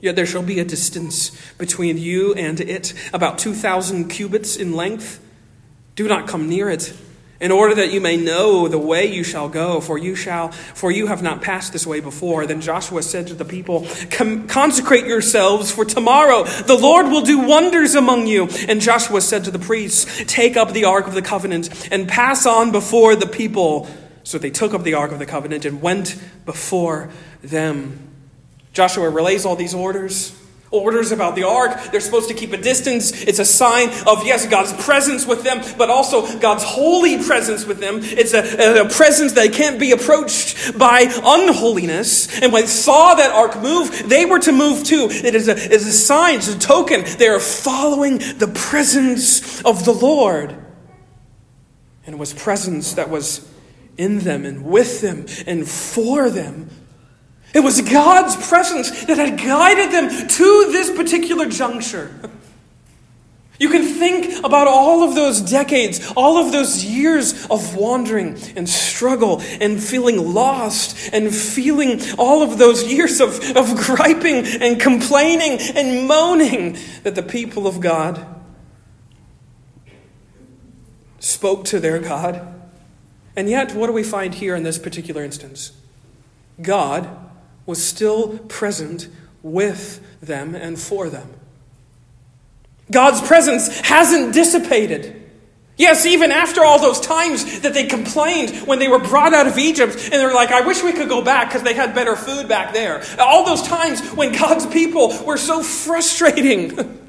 Yet 0.00 0.14
there 0.14 0.26
shall 0.26 0.42
be 0.42 0.60
a 0.60 0.64
distance 0.64 1.32
between 1.58 1.98
you 1.98 2.32
and 2.34 2.60
it, 2.60 2.94
about 3.12 3.38
2,000 3.38 4.08
cubits 4.08 4.56
in 4.56 4.74
length. 4.74 5.20
Do 5.96 6.08
not 6.08 6.28
come 6.28 6.48
near 6.48 6.70
it 6.70 6.92
in 7.40 7.50
order 7.50 7.74
that 7.76 7.90
you 7.90 8.00
may 8.00 8.16
know 8.16 8.68
the 8.68 8.78
way 8.78 9.06
you 9.06 9.24
shall 9.24 9.48
go 9.48 9.80
for 9.80 9.96
you 9.96 10.14
shall 10.14 10.50
for 10.52 10.90
you 10.90 11.06
have 11.06 11.22
not 11.22 11.40
passed 11.40 11.72
this 11.72 11.86
way 11.86 12.00
before. 12.00 12.46
Then 12.46 12.60
joshua 12.60 13.02
said 13.02 13.26
to 13.28 13.34
the 13.34 13.44
people 13.44 13.86
consecrate 14.10 15.06
yourselves 15.06 15.70
for 15.70 15.84
tomorrow 15.84 16.44
the 16.44 16.76
lord 16.76 17.06
will 17.06 17.22
do 17.22 17.38
wonders 17.38 17.94
among 17.94 18.26
you. 18.26 18.48
And 18.68 18.80
joshua 18.80 19.20
said 19.22 19.44
to 19.44 19.50
the 19.50 19.58
priests 19.58 20.22
take 20.26 20.56
up 20.56 20.72
the 20.72 20.84
ark 20.84 21.06
of 21.06 21.14
the 21.14 21.22
covenant 21.22 21.88
and 21.90 22.06
pass 22.06 22.46
on 22.46 22.72
before 22.72 23.16
the 23.16 23.26
people. 23.26 23.88
So 24.22 24.38
they 24.38 24.50
took 24.50 24.74
up 24.74 24.82
the 24.82 24.94
ark 24.94 25.12
of 25.12 25.18
the 25.18 25.26
covenant 25.26 25.64
and 25.64 25.80
went 25.80 26.22
before 26.44 27.10
them. 27.42 28.06
Joshua 28.72 29.08
relays 29.08 29.44
all 29.46 29.56
these 29.56 29.74
orders 29.74 30.39
orders 30.70 31.10
about 31.10 31.34
the 31.34 31.44
ark. 31.44 31.90
They're 31.90 32.00
supposed 32.00 32.28
to 32.28 32.34
keep 32.34 32.52
a 32.52 32.56
distance. 32.56 33.10
It's 33.22 33.38
a 33.38 33.44
sign 33.44 33.88
of, 34.06 34.24
yes, 34.24 34.46
God's 34.46 34.72
presence 34.84 35.26
with 35.26 35.42
them, 35.42 35.62
but 35.76 35.90
also 35.90 36.38
God's 36.38 36.62
holy 36.64 37.22
presence 37.22 37.66
with 37.66 37.80
them. 37.80 38.00
It's 38.02 38.34
a, 38.34 38.82
a 38.82 38.88
presence 38.88 39.32
that 39.32 39.52
can't 39.52 39.80
be 39.80 39.92
approached 39.92 40.78
by 40.78 41.06
unholiness. 41.24 42.40
And 42.40 42.52
when 42.52 42.62
they 42.62 42.68
saw 42.68 43.14
that 43.14 43.32
ark 43.32 43.60
move, 43.60 44.08
they 44.08 44.24
were 44.24 44.38
to 44.40 44.52
move 44.52 44.84
too. 44.84 45.08
It 45.10 45.34
is 45.34 45.48
a, 45.48 45.56
it 45.56 45.72
is 45.72 45.86
a 45.86 45.92
sign, 45.92 46.36
it's 46.36 46.48
a 46.48 46.58
token. 46.58 47.04
They 47.18 47.28
are 47.28 47.40
following 47.40 48.18
the 48.18 48.50
presence 48.54 49.62
of 49.62 49.84
the 49.84 49.92
Lord. 49.92 50.50
And 52.06 52.14
it 52.14 52.18
was 52.18 52.32
presence 52.32 52.94
that 52.94 53.10
was 53.10 53.48
in 53.96 54.20
them 54.20 54.44
and 54.44 54.64
with 54.64 55.00
them 55.00 55.26
and 55.46 55.68
for 55.68 56.30
them 56.30 56.70
it 57.54 57.60
was 57.60 57.80
God's 57.80 58.36
presence 58.48 59.04
that 59.06 59.18
had 59.18 59.38
guided 59.38 59.90
them 59.90 60.28
to 60.28 60.68
this 60.70 60.90
particular 60.90 61.46
juncture. 61.46 62.14
You 63.60 63.68
can 63.68 63.84
think 63.84 64.42
about 64.42 64.66
all 64.66 65.02
of 65.02 65.14
those 65.14 65.42
decades, 65.42 66.10
all 66.16 66.38
of 66.38 66.50
those 66.50 66.82
years 66.82 67.46
of 67.48 67.76
wandering 67.76 68.38
and 68.56 68.66
struggle 68.66 69.42
and 69.60 69.82
feeling 69.82 70.32
lost 70.32 71.10
and 71.12 71.34
feeling 71.34 72.00
all 72.18 72.42
of 72.42 72.56
those 72.56 72.90
years 72.90 73.20
of, 73.20 73.38
of 73.54 73.76
griping 73.76 74.46
and 74.46 74.80
complaining 74.80 75.58
and 75.76 76.08
moaning 76.08 76.78
that 77.02 77.16
the 77.16 77.22
people 77.22 77.66
of 77.66 77.80
God 77.80 78.24
spoke 81.18 81.66
to 81.66 81.78
their 81.78 81.98
God. 81.98 82.54
And 83.36 83.50
yet, 83.50 83.74
what 83.74 83.88
do 83.88 83.92
we 83.92 84.02
find 84.02 84.34
here 84.34 84.56
in 84.56 84.62
this 84.62 84.78
particular 84.78 85.22
instance? 85.22 85.72
God 86.62 87.29
was 87.66 87.82
still 87.82 88.38
present 88.48 89.08
with 89.42 90.00
them 90.20 90.54
and 90.54 90.78
for 90.78 91.08
them. 91.08 91.28
God's 92.90 93.20
presence 93.26 93.80
hasn't 93.80 94.34
dissipated. 94.34 95.16
Yes, 95.76 96.04
even 96.04 96.30
after 96.30 96.62
all 96.62 96.78
those 96.78 97.00
times 97.00 97.60
that 97.60 97.72
they 97.72 97.86
complained 97.86 98.50
when 98.66 98.78
they 98.78 98.88
were 98.88 98.98
brought 98.98 99.32
out 99.32 99.46
of 99.46 99.56
Egypt, 99.56 99.94
and 99.94 100.12
they're 100.12 100.34
like, 100.34 100.50
I 100.50 100.60
wish 100.60 100.82
we 100.82 100.92
could 100.92 101.08
go 101.08 101.22
back 101.22 101.48
because 101.48 101.62
they 101.62 101.72
had 101.72 101.94
better 101.94 102.16
food 102.16 102.48
back 102.48 102.74
there. 102.74 103.02
All 103.18 103.46
those 103.46 103.62
times 103.62 104.06
when 104.10 104.32
God's 104.32 104.66
people 104.66 105.24
were 105.24 105.38
so 105.38 105.62
frustrating. 105.62 106.98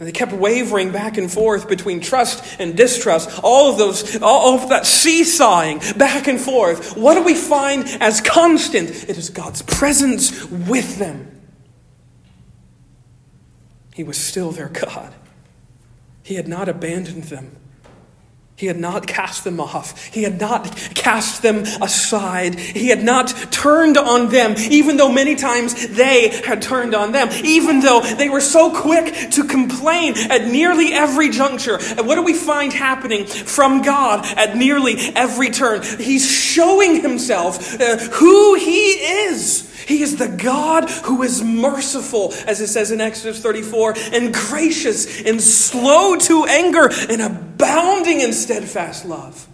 And 0.00 0.08
they 0.08 0.12
kept 0.12 0.32
wavering 0.32 0.92
back 0.92 1.18
and 1.18 1.30
forth 1.30 1.68
between 1.68 2.00
trust 2.00 2.58
and 2.58 2.74
distrust, 2.74 3.38
all 3.42 3.70
of 3.70 3.76
those, 3.76 4.20
all 4.22 4.54
of 4.58 4.70
that 4.70 4.86
seesawing 4.86 5.80
back 5.98 6.26
and 6.26 6.40
forth. 6.40 6.96
What 6.96 7.14
do 7.14 7.22
we 7.22 7.34
find 7.34 7.84
as 8.00 8.22
constant? 8.22 8.88
It 8.88 9.18
is 9.18 9.28
God's 9.28 9.60
presence 9.60 10.46
with 10.46 10.98
them. 10.98 11.42
He 13.92 14.02
was 14.02 14.16
still 14.16 14.52
their 14.52 14.70
God. 14.70 15.14
He 16.22 16.36
had 16.36 16.48
not 16.48 16.66
abandoned 16.66 17.24
them. 17.24 17.59
He 18.60 18.66
had 18.66 18.78
not 18.78 19.06
cast 19.06 19.44
them 19.44 19.58
off. 19.58 20.04
He 20.12 20.22
had 20.22 20.38
not 20.38 20.76
cast 20.94 21.40
them 21.40 21.64
aside. 21.80 22.60
He 22.60 22.88
had 22.88 23.02
not 23.02 23.28
turned 23.50 23.96
on 23.96 24.28
them, 24.28 24.54
even 24.58 24.98
though 24.98 25.10
many 25.10 25.34
times 25.34 25.88
they 25.88 26.28
had 26.28 26.60
turned 26.60 26.94
on 26.94 27.12
them, 27.12 27.30
even 27.42 27.80
though 27.80 28.02
they 28.02 28.28
were 28.28 28.42
so 28.42 28.70
quick 28.70 29.30
to 29.30 29.44
complain 29.44 30.12
at 30.30 30.46
nearly 30.46 30.92
every 30.92 31.30
juncture. 31.30 31.78
And 31.80 32.06
what 32.06 32.16
do 32.16 32.22
we 32.22 32.34
find 32.34 32.70
happening 32.70 33.24
from 33.24 33.80
God 33.80 34.26
at 34.36 34.58
nearly 34.58 34.98
every 35.16 35.48
turn? 35.48 35.80
He's 35.82 36.30
showing 36.30 37.00
himself 37.00 37.80
uh, 37.80 37.96
who 37.96 38.56
He 38.56 38.90
is. 38.90 39.70
He 39.86 40.02
is 40.02 40.18
the 40.18 40.28
God 40.28 40.90
who 40.90 41.22
is 41.22 41.42
merciful, 41.42 42.34
as 42.46 42.60
it 42.60 42.66
says 42.66 42.90
in 42.90 43.00
Exodus 43.00 43.40
34, 43.40 43.94
and 44.12 44.34
gracious 44.34 45.22
and 45.22 45.40
slow 45.40 46.16
to 46.16 46.44
anger 46.44 46.90
and 47.08 47.49
abounding 47.60 48.20
in 48.20 48.32
steadfast 48.32 49.04
love. 49.04 49.46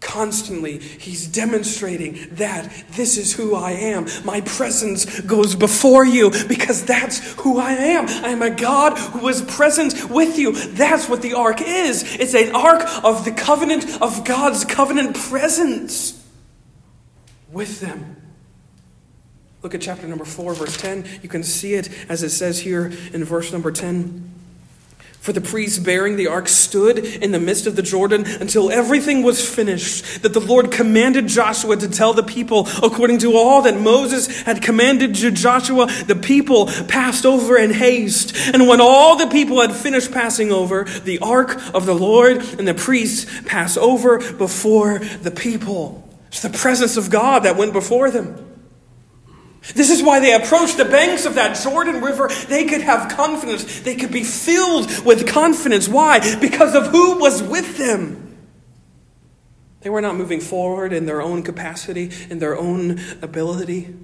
Constantly, 0.00 0.78
he's 0.78 1.26
demonstrating 1.26 2.26
that 2.32 2.72
this 2.92 3.18
is 3.18 3.34
who 3.34 3.54
I 3.54 3.72
am. 3.72 4.06
My 4.24 4.40
presence 4.40 5.20
goes 5.20 5.54
before 5.54 6.06
you 6.06 6.30
because 6.48 6.84
that's 6.86 7.34
who 7.34 7.58
I 7.58 7.72
am. 7.72 8.08
I 8.08 8.30
am 8.30 8.40
a 8.40 8.50
God 8.50 8.96
who 8.96 9.28
is 9.28 9.42
present 9.42 10.10
with 10.10 10.38
you. 10.38 10.52
That's 10.52 11.06
what 11.06 11.20
the 11.20 11.34
ark 11.34 11.60
is. 11.60 12.16
It's 12.16 12.34
an 12.34 12.56
ark 12.56 12.82
of 13.04 13.26
the 13.26 13.30
covenant 13.30 14.00
of 14.00 14.24
God's 14.24 14.64
covenant 14.64 15.16
presence 15.16 16.26
with 17.52 17.80
them. 17.80 18.16
Look 19.62 19.74
at 19.74 19.82
chapter 19.82 20.08
number 20.08 20.24
4, 20.24 20.54
verse 20.54 20.78
10. 20.78 21.04
You 21.22 21.28
can 21.28 21.44
see 21.44 21.74
it 21.74 21.90
as 22.08 22.22
it 22.22 22.30
says 22.30 22.58
here 22.60 22.86
in 23.12 23.22
verse 23.24 23.52
number 23.52 23.70
10. 23.70 24.39
For 25.20 25.34
the 25.34 25.40
priests 25.42 25.78
bearing 25.78 26.16
the 26.16 26.28
ark 26.28 26.48
stood 26.48 26.98
in 26.98 27.30
the 27.30 27.38
midst 27.38 27.66
of 27.66 27.76
the 27.76 27.82
Jordan 27.82 28.24
until 28.26 28.70
everything 28.70 29.22
was 29.22 29.46
finished, 29.46 30.22
that 30.22 30.32
the 30.32 30.40
Lord 30.40 30.72
commanded 30.72 31.26
Joshua 31.26 31.76
to 31.76 31.88
tell 31.88 32.14
the 32.14 32.22
people 32.22 32.66
according 32.82 33.18
to 33.18 33.36
all 33.36 33.60
that 33.62 33.78
Moses 33.78 34.40
had 34.42 34.62
commanded 34.62 35.12
Joshua. 35.12 35.88
The 36.06 36.16
people 36.16 36.68
passed 36.88 37.26
over 37.26 37.58
in 37.58 37.70
haste. 37.70 38.34
And 38.54 38.66
when 38.66 38.80
all 38.80 39.16
the 39.16 39.26
people 39.26 39.60
had 39.60 39.72
finished 39.72 40.10
passing 40.10 40.50
over, 40.50 40.84
the 40.84 41.18
ark 41.18 41.60
of 41.74 41.84
the 41.84 41.94
Lord 41.94 42.38
and 42.58 42.66
the 42.66 42.72
priests 42.72 43.30
passed 43.44 43.76
over 43.76 44.18
before 44.32 45.00
the 45.00 45.30
people. 45.30 46.08
It's 46.28 46.40
the 46.40 46.48
presence 46.48 46.96
of 46.96 47.10
God 47.10 47.40
that 47.42 47.56
went 47.56 47.74
before 47.74 48.10
them. 48.10 48.49
This 49.74 49.90
is 49.90 50.02
why 50.02 50.20
they 50.20 50.34
approached 50.34 50.78
the 50.78 50.84
banks 50.84 51.26
of 51.26 51.34
that 51.34 51.54
Jordan 51.60 52.02
River. 52.02 52.28
They 52.48 52.64
could 52.64 52.80
have 52.80 53.14
confidence. 53.14 53.80
They 53.80 53.94
could 53.94 54.10
be 54.10 54.24
filled 54.24 55.04
with 55.04 55.26
confidence. 55.26 55.88
Why? 55.88 56.36
Because 56.36 56.74
of 56.74 56.88
who 56.88 57.18
was 57.18 57.42
with 57.42 57.76
them. 57.76 58.38
They 59.82 59.90
were 59.90 60.00
not 60.00 60.16
moving 60.16 60.40
forward 60.40 60.92
in 60.92 61.06
their 61.06 61.22
own 61.22 61.42
capacity, 61.42 62.10
in 62.28 62.38
their 62.38 62.56
own 62.58 63.00
ability 63.22 63.94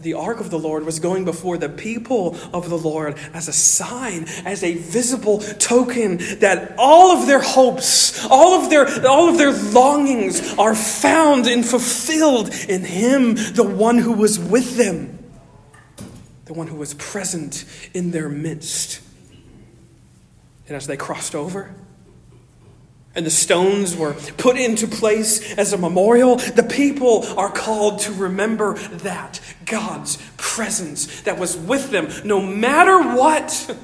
the 0.00 0.14
ark 0.14 0.40
of 0.40 0.50
the 0.50 0.58
Lord 0.58 0.84
was 0.84 1.00
going 1.00 1.24
before 1.24 1.58
the 1.58 1.68
people 1.68 2.36
of 2.52 2.68
the 2.68 2.78
Lord 2.78 3.18
as 3.34 3.48
a 3.48 3.52
sign, 3.52 4.26
as 4.44 4.62
a 4.62 4.74
visible 4.74 5.38
token 5.40 6.18
that 6.38 6.74
all 6.78 7.16
of 7.16 7.26
their 7.26 7.40
hopes, 7.40 8.24
all 8.26 8.62
of 8.62 8.70
their, 8.70 8.86
all 9.06 9.28
of 9.28 9.38
their 9.38 9.52
longings 9.52 10.54
are 10.54 10.74
found 10.74 11.46
and 11.46 11.66
fulfilled 11.66 12.54
in 12.68 12.84
Him, 12.84 13.34
the 13.34 13.64
one 13.64 13.98
who 13.98 14.12
was 14.12 14.38
with 14.38 14.76
them, 14.76 15.18
the 16.44 16.54
one 16.54 16.68
who 16.68 16.76
was 16.76 16.94
present 16.94 17.64
in 17.92 18.12
their 18.12 18.28
midst. 18.28 19.00
And 20.68 20.76
as 20.76 20.86
they 20.86 20.96
crossed 20.96 21.34
over, 21.34 21.74
and 23.14 23.26
the 23.26 23.30
stones 23.30 23.96
were 23.96 24.14
put 24.36 24.56
into 24.56 24.86
place 24.86 25.54
as 25.54 25.72
a 25.72 25.78
memorial, 25.78 26.36
the 26.36 26.62
people 26.62 27.24
are 27.38 27.50
called 27.50 28.00
to 28.00 28.12
remember 28.12 28.74
that 28.74 29.40
God's 29.64 30.18
presence 30.36 31.22
that 31.22 31.38
was 31.38 31.56
with 31.56 31.90
them 31.90 32.08
no 32.24 32.40
matter 32.40 33.16
what. 33.16 33.76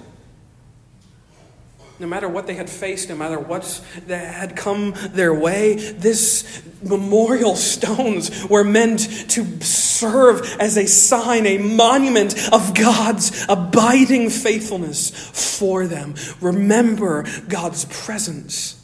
no 1.98 2.06
matter 2.06 2.28
what 2.28 2.46
they 2.46 2.54
had 2.54 2.68
faced, 2.68 3.08
no 3.08 3.16
matter 3.16 3.38
what 3.38 3.82
that 4.06 4.34
had 4.34 4.56
come 4.56 4.94
their 5.10 5.34
way, 5.34 5.74
this 5.74 6.62
memorial 6.82 7.56
stones 7.56 8.46
were 8.46 8.64
meant 8.64 9.00
to 9.30 9.60
serve 9.62 10.42
as 10.60 10.76
a 10.76 10.86
sign, 10.86 11.46
a 11.46 11.58
monument 11.58 12.34
of 12.52 12.74
God's 12.74 13.46
abiding 13.48 14.30
faithfulness 14.30 15.10
for 15.10 15.86
them. 15.86 16.14
Remember 16.40 17.24
God's 17.48 17.84
presence. 17.86 18.83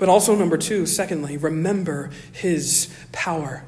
But 0.00 0.08
also, 0.08 0.34
number 0.34 0.56
two, 0.56 0.86
secondly, 0.86 1.36
remember 1.36 2.10
his 2.32 2.88
power. 3.12 3.62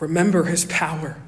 Remember 0.00 0.44
his 0.44 0.64
power. 0.64 1.18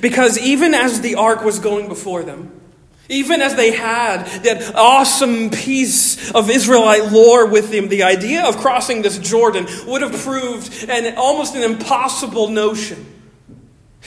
Because 0.00 0.36
even 0.36 0.74
as 0.74 1.00
the 1.00 1.14
ark 1.14 1.44
was 1.44 1.60
going 1.60 1.86
before 1.86 2.24
them, 2.24 2.60
even 3.08 3.40
as 3.40 3.54
they 3.54 3.70
had 3.70 4.24
that 4.42 4.74
awesome 4.74 5.50
piece 5.50 6.32
of 6.32 6.50
Israelite 6.50 7.12
lore 7.12 7.46
with 7.46 7.70
them, 7.70 7.88
the 7.88 8.02
idea 8.02 8.42
of 8.46 8.56
crossing 8.56 9.02
this 9.02 9.18
Jordan 9.18 9.68
would 9.86 10.02
have 10.02 10.12
proved 10.24 10.88
an 10.90 11.14
almost 11.16 11.54
an 11.54 11.62
impossible 11.62 12.48
notion. 12.48 13.06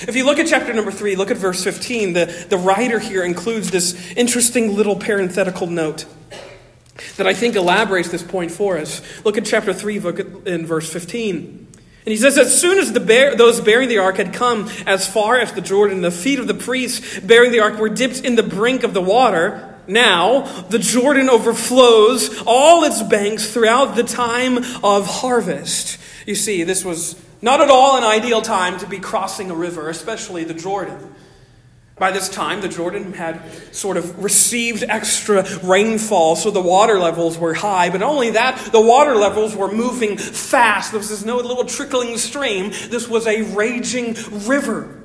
If 0.02 0.18
you 0.18 0.26
look 0.26 0.40
at 0.40 0.48
chapter 0.48 0.74
number 0.74 0.92
three, 0.92 1.16
look 1.16 1.32
at 1.32 1.38
verse 1.38 1.64
15, 1.64 2.12
the, 2.12 2.46
the 2.50 2.58
writer 2.58 3.00
here 3.00 3.24
includes 3.24 3.72
this 3.72 3.96
interesting 4.18 4.76
little 4.76 4.98
parenthetical 4.98 5.68
note 5.68 6.06
that 7.18 7.28
I 7.28 7.34
think 7.34 7.56
elaborates 7.56 8.10
this 8.10 8.24
point 8.24 8.52
for 8.52 8.78
us. 8.78 9.02
Look 9.26 9.38
at 9.38 9.46
chapter 9.46 9.74
3, 9.74 10.00
look 10.00 10.20
in 10.48 10.66
verse 10.66 10.92
15. 10.92 11.68
And 12.06 12.12
he 12.12 12.18
says, 12.18 12.38
as 12.38 12.60
soon 12.60 12.78
as 12.78 12.94
the 12.94 13.00
bear, 13.00 13.36
those 13.36 13.60
bearing 13.60 13.90
the 13.90 13.98
ark 13.98 14.18
had 14.18 14.34
come 14.34 14.70
as 14.86 15.08
far 15.08 15.40
as 15.40 15.54
the 15.54 15.62
Jordan, 15.62 16.02
the 16.02 16.12
feet 16.12 16.38
of 16.38 16.48
the 16.48 16.54
priests 16.54 17.20
bearing 17.20 17.52
the 17.52 17.62
ark 17.62 17.80
were 17.80 17.90
dipped 17.90 18.20
in 18.20 18.36
the 18.36 18.44
brink 18.44 18.84
of 18.84 18.94
the 18.94 19.02
water. 19.02 19.76
Now 19.88 20.42
the 20.70 20.78
Jordan 20.78 21.30
overflows 21.30 22.44
all 22.46 22.84
its 22.84 23.02
banks 23.02 23.52
throughout 23.52 23.96
the 23.96 24.04
time 24.04 24.60
of 24.84 25.08
harvest. 25.08 26.00
You 26.28 26.36
see, 26.36 26.64
this 26.64 26.86
was 26.86 27.20
not 27.42 27.60
at 27.60 27.70
all 27.70 27.98
an 27.98 28.04
ideal 28.04 28.42
time 28.42 28.80
to 28.80 28.88
be 28.88 29.00
crossing 29.00 29.50
a 29.50 29.56
river, 29.56 29.90
especially 29.90 30.44
the 30.44 30.54
Jordan. 30.54 31.15
By 31.98 32.12
this 32.12 32.28
time, 32.28 32.60
the 32.60 32.68
Jordan 32.68 33.14
had 33.14 33.42
sort 33.74 33.96
of 33.96 34.22
received 34.22 34.84
extra 34.84 35.46
rainfall, 35.64 36.36
so 36.36 36.52
the 36.52 36.62
water 36.62 37.00
levels 37.00 37.38
were 37.38 37.54
high. 37.54 37.90
But 37.90 38.02
only 38.02 38.32
that, 38.32 38.74
the 38.74 38.82
water 38.82 39.16
levels 39.16 39.56
were 39.56 39.72
moving 39.72 40.18
fast. 40.18 40.92
This 40.92 41.10
is 41.10 41.24
no 41.24 41.38
little 41.38 41.64
trickling 41.64 42.18
stream, 42.18 42.72
this 42.90 43.08
was 43.08 43.28
a 43.28 43.44
raging 43.44 44.18
river. 44.46 45.04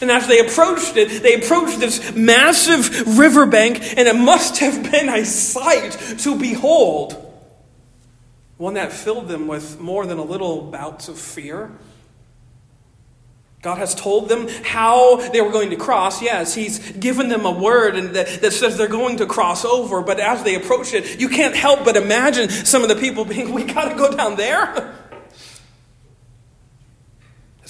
And 0.00 0.10
as 0.10 0.26
they 0.26 0.40
approached 0.40 0.96
it, 0.96 1.22
they 1.22 1.34
approached 1.34 1.78
this 1.78 2.14
massive 2.14 3.18
riverbank, 3.18 3.96
and 3.96 4.08
it 4.08 4.16
must 4.16 4.58
have 4.58 4.90
been 4.90 5.08
a 5.08 5.24
sight 5.24 5.92
to 6.18 6.36
behold. 6.36 7.14
One 8.56 8.74
that 8.74 8.92
filled 8.92 9.28
them 9.28 9.46
with 9.46 9.80
more 9.80 10.06
than 10.06 10.18
a 10.18 10.24
little 10.24 10.62
bouts 10.62 11.08
of 11.08 11.18
fear. 11.18 11.70
God 13.62 13.76
has 13.76 13.94
told 13.94 14.30
them 14.30 14.48
how 14.64 15.16
they 15.30 15.42
were 15.42 15.50
going 15.50 15.68
to 15.70 15.76
cross. 15.76 16.22
Yes, 16.22 16.54
He's 16.54 16.78
given 16.92 17.28
them 17.28 17.44
a 17.44 17.50
word 17.50 17.94
and 17.94 18.16
that, 18.16 18.40
that, 18.40 18.52
says 18.52 18.78
they're 18.78 18.88
going 18.88 19.18
to 19.18 19.26
cross 19.26 19.66
over. 19.66 20.00
But 20.00 20.18
as 20.18 20.42
they 20.42 20.54
approach 20.54 20.94
it, 20.94 21.20
you 21.20 21.28
can't 21.28 21.54
help 21.54 21.84
but 21.84 21.96
imagine 21.96 22.48
some 22.48 22.82
of 22.82 22.88
the 22.88 22.96
people 22.96 23.24
being, 23.26 23.52
we 23.52 23.64
got 23.64 23.90
to 23.90 23.96
go 23.96 24.16
down 24.16 24.36
there. 24.36 24.96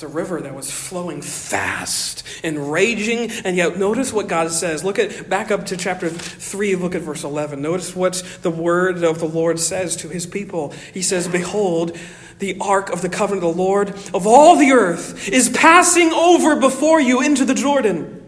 There's 0.00 0.12
a 0.12 0.16
river 0.16 0.40
that 0.40 0.54
was 0.54 0.70
flowing 0.70 1.20
fast 1.20 2.22
and 2.42 2.72
raging. 2.72 3.30
And 3.44 3.54
yet, 3.54 3.76
notice 3.76 4.14
what 4.14 4.28
God 4.28 4.50
says. 4.50 4.82
Look 4.82 4.98
at, 4.98 5.28
back 5.28 5.50
up 5.50 5.66
to 5.66 5.76
chapter 5.76 6.08
3, 6.08 6.76
look 6.76 6.94
at 6.94 7.02
verse 7.02 7.22
11. 7.22 7.60
Notice 7.60 7.94
what 7.94 8.22
the 8.40 8.50
word 8.50 9.04
of 9.04 9.18
the 9.18 9.28
Lord 9.28 9.60
says 9.60 9.96
to 9.96 10.08
His 10.08 10.24
people. 10.24 10.72
He 10.94 11.02
says, 11.02 11.28
Behold, 11.28 11.98
the 12.38 12.56
ark 12.62 12.88
of 12.88 13.02
the 13.02 13.10
covenant 13.10 13.44
of 13.44 13.54
the 13.54 13.62
Lord 13.62 13.90
of 14.14 14.26
all 14.26 14.56
the 14.56 14.72
earth, 14.72 15.28
is 15.28 15.50
passing 15.50 16.12
over 16.14 16.56
before 16.56 16.98
you 16.98 17.20
into 17.20 17.44
the 17.44 17.54
Jordan. 17.54 18.19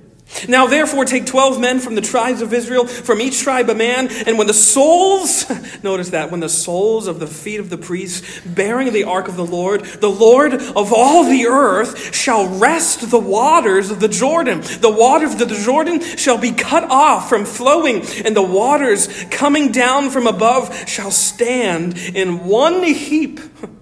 Now, 0.49 0.67
therefore, 0.67 1.05
take 1.05 1.27
12 1.27 1.61
men 1.61 1.79
from 1.79 1.95
the 1.95 2.01
tribes 2.01 2.43
of 2.43 2.53
Israel, 2.53 2.87
from 2.87 3.21
each 3.21 3.41
tribe 3.41 3.71
a 3.71 3.75
man, 3.75 4.09
and 4.27 4.39
when 4.39 4.47
the 4.47 4.55
soles, 4.55 5.45
notice 5.83 6.11
that, 6.11 6.31
when 6.31 6.41
the 6.41 6.49
soles 6.49 7.07
of 7.07 7.21
the 7.21 7.27
feet 7.27 7.61
of 7.61 7.71
the 7.71 7.79
priests 7.79 8.41
bearing 8.45 8.93
the 8.93 9.05
ark 9.05 9.29
of 9.29 9.37
the 9.37 9.47
Lord, 9.47 9.85
the 9.85 10.11
Lord 10.11 10.55
of 10.55 10.93
all 10.93 11.25
the 11.25 11.47
earth, 11.47 12.15
shall 12.15 12.49
rest 12.59 13.11
the 13.11 13.21
waters 13.21 13.91
of 13.91 14.01
the 14.01 14.09
Jordan. 14.09 14.61
The 14.61 14.95
waters 14.97 15.35
of 15.35 15.39
the 15.39 15.55
Jordan 15.55 16.01
shall 16.01 16.39
be 16.39 16.53
cut 16.53 16.85
off 16.85 17.29
from 17.29 17.45
flowing, 17.45 18.03
and 18.25 18.37
the 18.37 18.43
waters 18.43 19.09
coming 19.31 19.71
down 19.71 20.11
from 20.11 20.27
above 20.27 20.89
shall 20.89 21.11
stand 21.11 21.97
in 21.97 22.47
one 22.47 22.83
heap. 22.83 23.41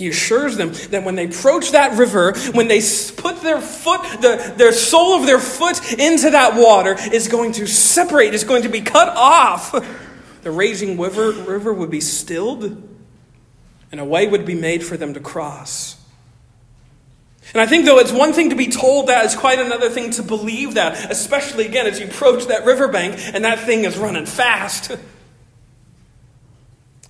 He 0.00 0.08
assures 0.08 0.56
them 0.56 0.72
that 0.92 1.04
when 1.04 1.14
they 1.14 1.26
approach 1.26 1.72
that 1.72 1.98
river, 1.98 2.32
when 2.52 2.68
they 2.68 2.80
put 3.18 3.42
their 3.42 3.60
foot, 3.60 4.00
the, 4.22 4.54
their 4.56 4.72
sole 4.72 5.20
of 5.20 5.26
their 5.26 5.38
foot 5.38 5.92
into 5.92 6.30
that 6.30 6.54
water, 6.54 6.96
is 7.12 7.28
going 7.28 7.52
to 7.52 7.66
separate, 7.66 8.32
is 8.32 8.44
going 8.44 8.62
to 8.62 8.70
be 8.70 8.80
cut 8.80 9.08
off. 9.08 9.74
The 10.42 10.50
raging 10.50 10.98
river, 10.98 11.32
river 11.32 11.70
would 11.70 11.90
be 11.90 12.00
stilled, 12.00 12.64
and 13.92 14.00
a 14.00 14.04
way 14.06 14.26
would 14.26 14.46
be 14.46 14.54
made 14.54 14.82
for 14.82 14.96
them 14.96 15.12
to 15.12 15.20
cross. 15.20 16.02
And 17.52 17.60
I 17.60 17.66
think, 17.66 17.84
though, 17.84 17.98
it's 17.98 18.10
one 18.10 18.32
thing 18.32 18.48
to 18.48 18.56
be 18.56 18.68
told 18.68 19.08
that, 19.08 19.26
it's 19.26 19.36
quite 19.36 19.58
another 19.58 19.90
thing 19.90 20.12
to 20.12 20.22
believe 20.22 20.76
that, 20.76 21.10
especially 21.10 21.66
again 21.66 21.86
as 21.86 22.00
you 22.00 22.06
approach 22.06 22.46
that 22.46 22.64
riverbank 22.64 23.16
and 23.34 23.44
that 23.44 23.58
thing 23.58 23.84
is 23.84 23.98
running 23.98 24.24
fast. 24.24 24.96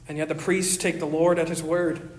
And 0.09 0.19
yet 0.19 0.29
the 0.29 0.35
priests 0.35 0.77
take 0.77 0.99
the 0.99 1.07
Lord 1.07 1.39
at 1.39 1.49
his 1.49 1.63
word. 1.63 2.11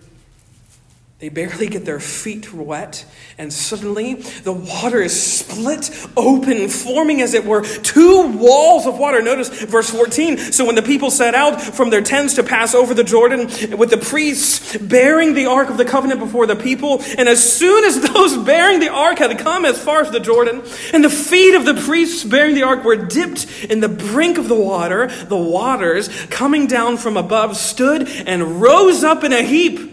They 1.21 1.29
barely 1.29 1.67
get 1.67 1.86
their 1.86 1.99
feet 1.99 2.51
wet, 2.51 3.05
and 3.38 3.53
suddenly 3.53 4.15
the 4.15 4.53
water 4.53 5.03
is 5.03 5.21
split 5.21 5.91
open, 6.17 6.67
forming 6.67 7.21
as 7.21 7.36
it 7.36 7.45
were 7.45 7.62
two 7.62 8.36
walls 8.39 8.88
of 8.88 8.97
water. 8.97 9.21
Notice 9.21 9.49
verse 9.65 9.91
14. 9.91 10.39
So 10.39 10.65
when 10.65 10.73
the 10.73 10.81
people 10.81 11.12
set 11.12 11.36
out 11.36 11.62
from 11.62 11.91
their 11.91 12.01
tents 12.01 12.34
to 12.34 12.43
pass 12.43 12.73
over 12.73 12.95
the 12.95 13.03
Jordan, 13.03 13.41
with 13.77 13.91
the 13.91 13.99
priests 13.99 14.75
bearing 14.77 15.36
the 15.36 15.45
ark 15.45 15.69
of 15.69 15.77
the 15.77 15.86
covenant 15.86 16.21
before 16.21 16.47
the 16.47 16.55
people, 16.55 17.03
and 17.19 17.29
as 17.29 17.55
soon 17.55 17.84
as 17.84 18.01
those 18.13 18.36
bearing 18.39 18.79
the 18.79 18.89
ark 18.89 19.19
had 19.19 19.38
come 19.38 19.63
as 19.63 19.77
far 19.79 20.01
as 20.01 20.10
the 20.10 20.19
Jordan, 20.19 20.63
and 20.91 21.03
the 21.03 21.10
feet 21.12 21.53
of 21.53 21.65
the 21.65 21.75
priests 21.75 22.23
bearing 22.23 22.55
the 22.55 22.63
ark 22.63 22.84
were 22.84 22.95
dipped 22.95 23.45
in 23.69 23.79
the 23.79 23.89
brink 23.89 24.39
of 24.39 24.47
the 24.47 24.60
water, 24.60 25.05
the 25.25 25.38
waters 25.38 26.10
coming 26.31 26.65
down 26.65 26.97
from 26.97 27.15
above 27.15 27.57
stood 27.57 28.07
and 28.07 28.60
rose 28.60 29.03
up 29.03 29.23
in 29.23 29.31
a 29.31 29.43
heap 29.43 29.90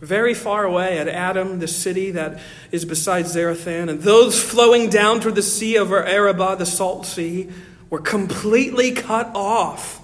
very 0.00 0.34
far 0.34 0.64
away 0.64 0.98
at 0.98 1.08
Adam, 1.08 1.58
the 1.58 1.68
city 1.68 2.10
that 2.12 2.40
is 2.72 2.84
beside 2.84 3.26
Zarethan, 3.26 3.88
and 3.88 4.00
those 4.00 4.42
flowing 4.42 4.88
down 4.88 5.20
toward 5.20 5.34
the 5.34 5.42
sea 5.42 5.76
of 5.76 5.92
Arabah, 5.92 6.56
the 6.56 6.66
salt 6.66 7.06
sea, 7.06 7.50
were 7.90 8.00
completely 8.00 8.92
cut 8.92 9.30
off. 9.34 10.00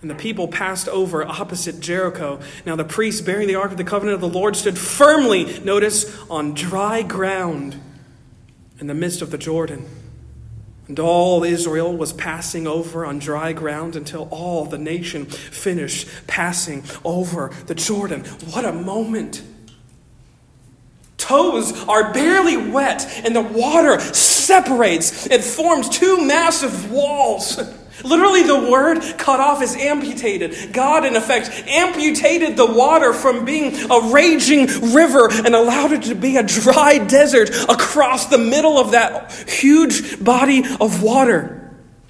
And 0.00 0.10
the 0.10 0.14
people 0.14 0.48
passed 0.48 0.86
over 0.88 1.24
opposite 1.24 1.80
Jericho. 1.80 2.40
Now 2.66 2.76
the 2.76 2.84
priests 2.84 3.22
bearing 3.22 3.48
the 3.48 3.54
ark 3.54 3.70
of 3.70 3.78
the 3.78 3.84
covenant 3.84 4.16
of 4.16 4.20
the 4.20 4.28
Lord 4.28 4.54
stood 4.54 4.78
firmly, 4.78 5.60
notice, 5.60 6.14
on 6.28 6.52
dry 6.52 7.02
ground 7.02 7.80
in 8.78 8.86
the 8.86 8.94
midst 8.94 9.22
of 9.22 9.30
the 9.30 9.38
Jordan. 9.38 9.86
And 10.88 10.98
all 10.98 11.44
Israel 11.44 11.96
was 11.96 12.12
passing 12.12 12.66
over 12.66 13.06
on 13.06 13.18
dry 13.18 13.52
ground 13.52 13.96
until 13.96 14.28
all 14.30 14.66
the 14.66 14.78
nation 14.78 15.24
finished 15.26 16.08
passing 16.26 16.84
over 17.04 17.52
the 17.66 17.74
Jordan. 17.74 18.24
What 18.50 18.64
a 18.64 18.72
moment! 18.72 19.42
Toes 21.16 21.72
are 21.88 22.12
barely 22.12 22.58
wet, 22.58 23.10
and 23.24 23.34
the 23.34 23.40
water 23.40 23.98
separates. 23.98 25.26
It 25.26 25.42
forms 25.42 25.88
two 25.88 26.22
massive 26.26 26.90
walls. 26.92 27.58
Literally, 28.02 28.42
the 28.42 28.68
word 28.70 29.00
cut 29.18 29.40
off 29.40 29.62
is 29.62 29.76
amputated. 29.76 30.72
God, 30.72 31.04
in 31.04 31.14
effect, 31.14 31.50
amputated 31.66 32.56
the 32.56 32.66
water 32.66 33.12
from 33.12 33.44
being 33.44 33.74
a 33.90 34.10
raging 34.12 34.66
river 34.92 35.28
and 35.30 35.54
allowed 35.54 35.92
it 35.92 36.02
to 36.04 36.14
be 36.14 36.36
a 36.36 36.42
dry 36.42 36.98
desert 36.98 37.50
across 37.68 38.26
the 38.26 38.38
middle 38.38 38.78
of 38.78 38.92
that 38.92 39.32
huge 39.48 40.22
body 40.22 40.64
of 40.80 41.02
water. 41.02 41.60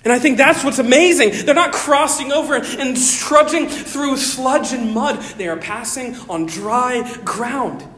And 0.04 0.12
I 0.12 0.18
think 0.18 0.36
that's 0.36 0.62
what's 0.62 0.78
amazing. 0.78 1.46
They're 1.46 1.54
not 1.54 1.72
crossing 1.72 2.30
over 2.32 2.56
and 2.56 2.96
trudging 2.96 3.68
through 3.68 4.18
sludge 4.18 4.72
and 4.72 4.92
mud, 4.92 5.20
they 5.38 5.48
are 5.48 5.56
passing 5.56 6.14
on 6.28 6.46
dry 6.46 7.18
ground. 7.24 7.88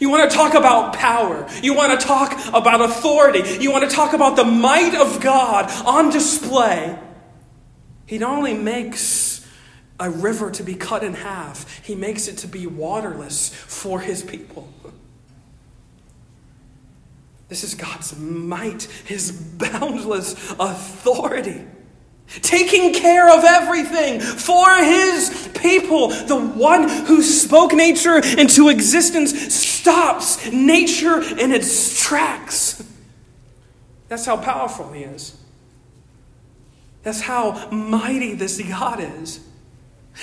You 0.00 0.10
want 0.10 0.30
to 0.30 0.36
talk 0.36 0.54
about 0.54 0.94
power. 0.94 1.46
You 1.62 1.74
want 1.74 1.98
to 1.98 2.06
talk 2.06 2.32
about 2.54 2.80
authority. 2.80 3.58
You 3.60 3.70
want 3.70 3.88
to 3.88 3.94
talk 3.94 4.14
about 4.14 4.36
the 4.36 4.44
might 4.44 4.94
of 4.94 5.20
God 5.20 5.70
on 5.86 6.10
display. 6.10 6.98
He 8.06 8.18
not 8.18 8.36
only 8.36 8.54
makes 8.54 9.46
a 10.00 10.10
river 10.10 10.50
to 10.50 10.62
be 10.62 10.74
cut 10.74 11.04
in 11.04 11.14
half, 11.14 11.84
he 11.84 11.94
makes 11.94 12.26
it 12.26 12.38
to 12.38 12.48
be 12.48 12.66
waterless 12.66 13.50
for 13.50 14.00
his 14.00 14.22
people. 14.22 14.68
This 17.48 17.64
is 17.64 17.74
God's 17.74 18.18
might, 18.18 18.84
his 19.04 19.30
boundless 19.30 20.32
authority. 20.58 21.66
Taking 22.40 22.94
care 22.94 23.28
of 23.30 23.44
everything 23.44 24.20
for 24.20 24.74
his 24.76 25.41
people. 25.62 26.08
The 26.08 26.38
one 26.38 26.88
who 26.88 27.22
spoke 27.22 27.72
nature 27.72 28.16
into 28.16 28.68
existence 28.68 29.54
stops 29.54 30.52
nature 30.52 31.22
in 31.22 31.52
its 31.52 32.02
tracks. 32.02 32.84
That's 34.08 34.26
how 34.26 34.36
powerful 34.36 34.92
he 34.92 35.04
is. 35.04 35.36
That's 37.02 37.22
how 37.22 37.70
mighty 37.70 38.34
this 38.34 38.60
God 38.60 39.00
is. 39.00 39.40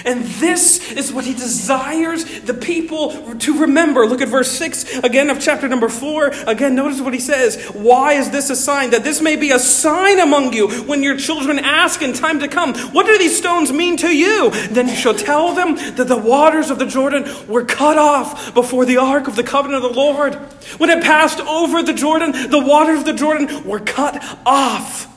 And 0.06 0.23
this 0.23 0.91
is 0.93 1.12
what 1.12 1.25
he 1.25 1.34
desires 1.34 2.41
the 2.41 2.54
people 2.54 3.36
to 3.36 3.60
remember. 3.60 4.06
Look 4.06 4.21
at 4.21 4.30
verse 4.30 4.49
6 4.52 4.99
again 4.99 5.30
of 5.30 5.41
chapter 5.41 5.67
number 5.67 5.89
4. 5.89 6.28
Again, 6.47 6.75
notice 6.75 7.02
what 7.02 7.13
he 7.13 7.19
says. 7.19 7.62
Why 7.73 8.13
is 8.13 8.30
this 8.30 8.49
a 8.49 8.56
sign? 8.56 8.91
That 8.91 9.04
this 9.04 9.21
may 9.21 9.36
be 9.36 9.52
a 9.52 9.60
sign 9.60 10.19
among 10.19 10.54
you 10.54 10.69
when 10.84 11.04
your 11.04 11.17
children 11.17 11.60
ask 11.60 12.02
in 12.02 12.13
time 12.13 12.39
to 12.39 12.47
come, 12.47 12.75
What 12.93 13.08
do 13.08 13.17
these 13.17 13.38
stones 13.38 13.73
mean 13.73 13.97
to 13.97 14.15
you? 14.15 14.52
Then 14.69 14.88
you 14.88 14.95
shall 14.95 15.15
tell 15.15 15.54
them 15.54 15.75
that 15.95 16.08
the 16.08 16.17
waters 16.17 16.69
of 16.69 16.80
the 16.80 16.86
Jordan 16.86 17.25
were 17.47 17.65
cut 17.65 17.97
off 17.97 18.54
before 18.54 18.86
the 18.86 18.97
ark 18.97 19.28
of 19.28 19.36
the 19.36 19.43
covenant 19.43 19.84
of 19.84 19.93
the 19.93 19.99
Lord. 19.99 20.36
When 20.78 20.89
it 20.89 21.04
passed 21.04 21.39
over 21.41 21.84
the 21.84 21.93
Jordan, 21.93 22.32
the 22.49 22.63
waters 22.63 22.99
of 22.99 23.06
the 23.06 23.13
Jordan 23.13 23.67
were 23.67 23.80
cut 23.80 24.23
off. 24.45 25.08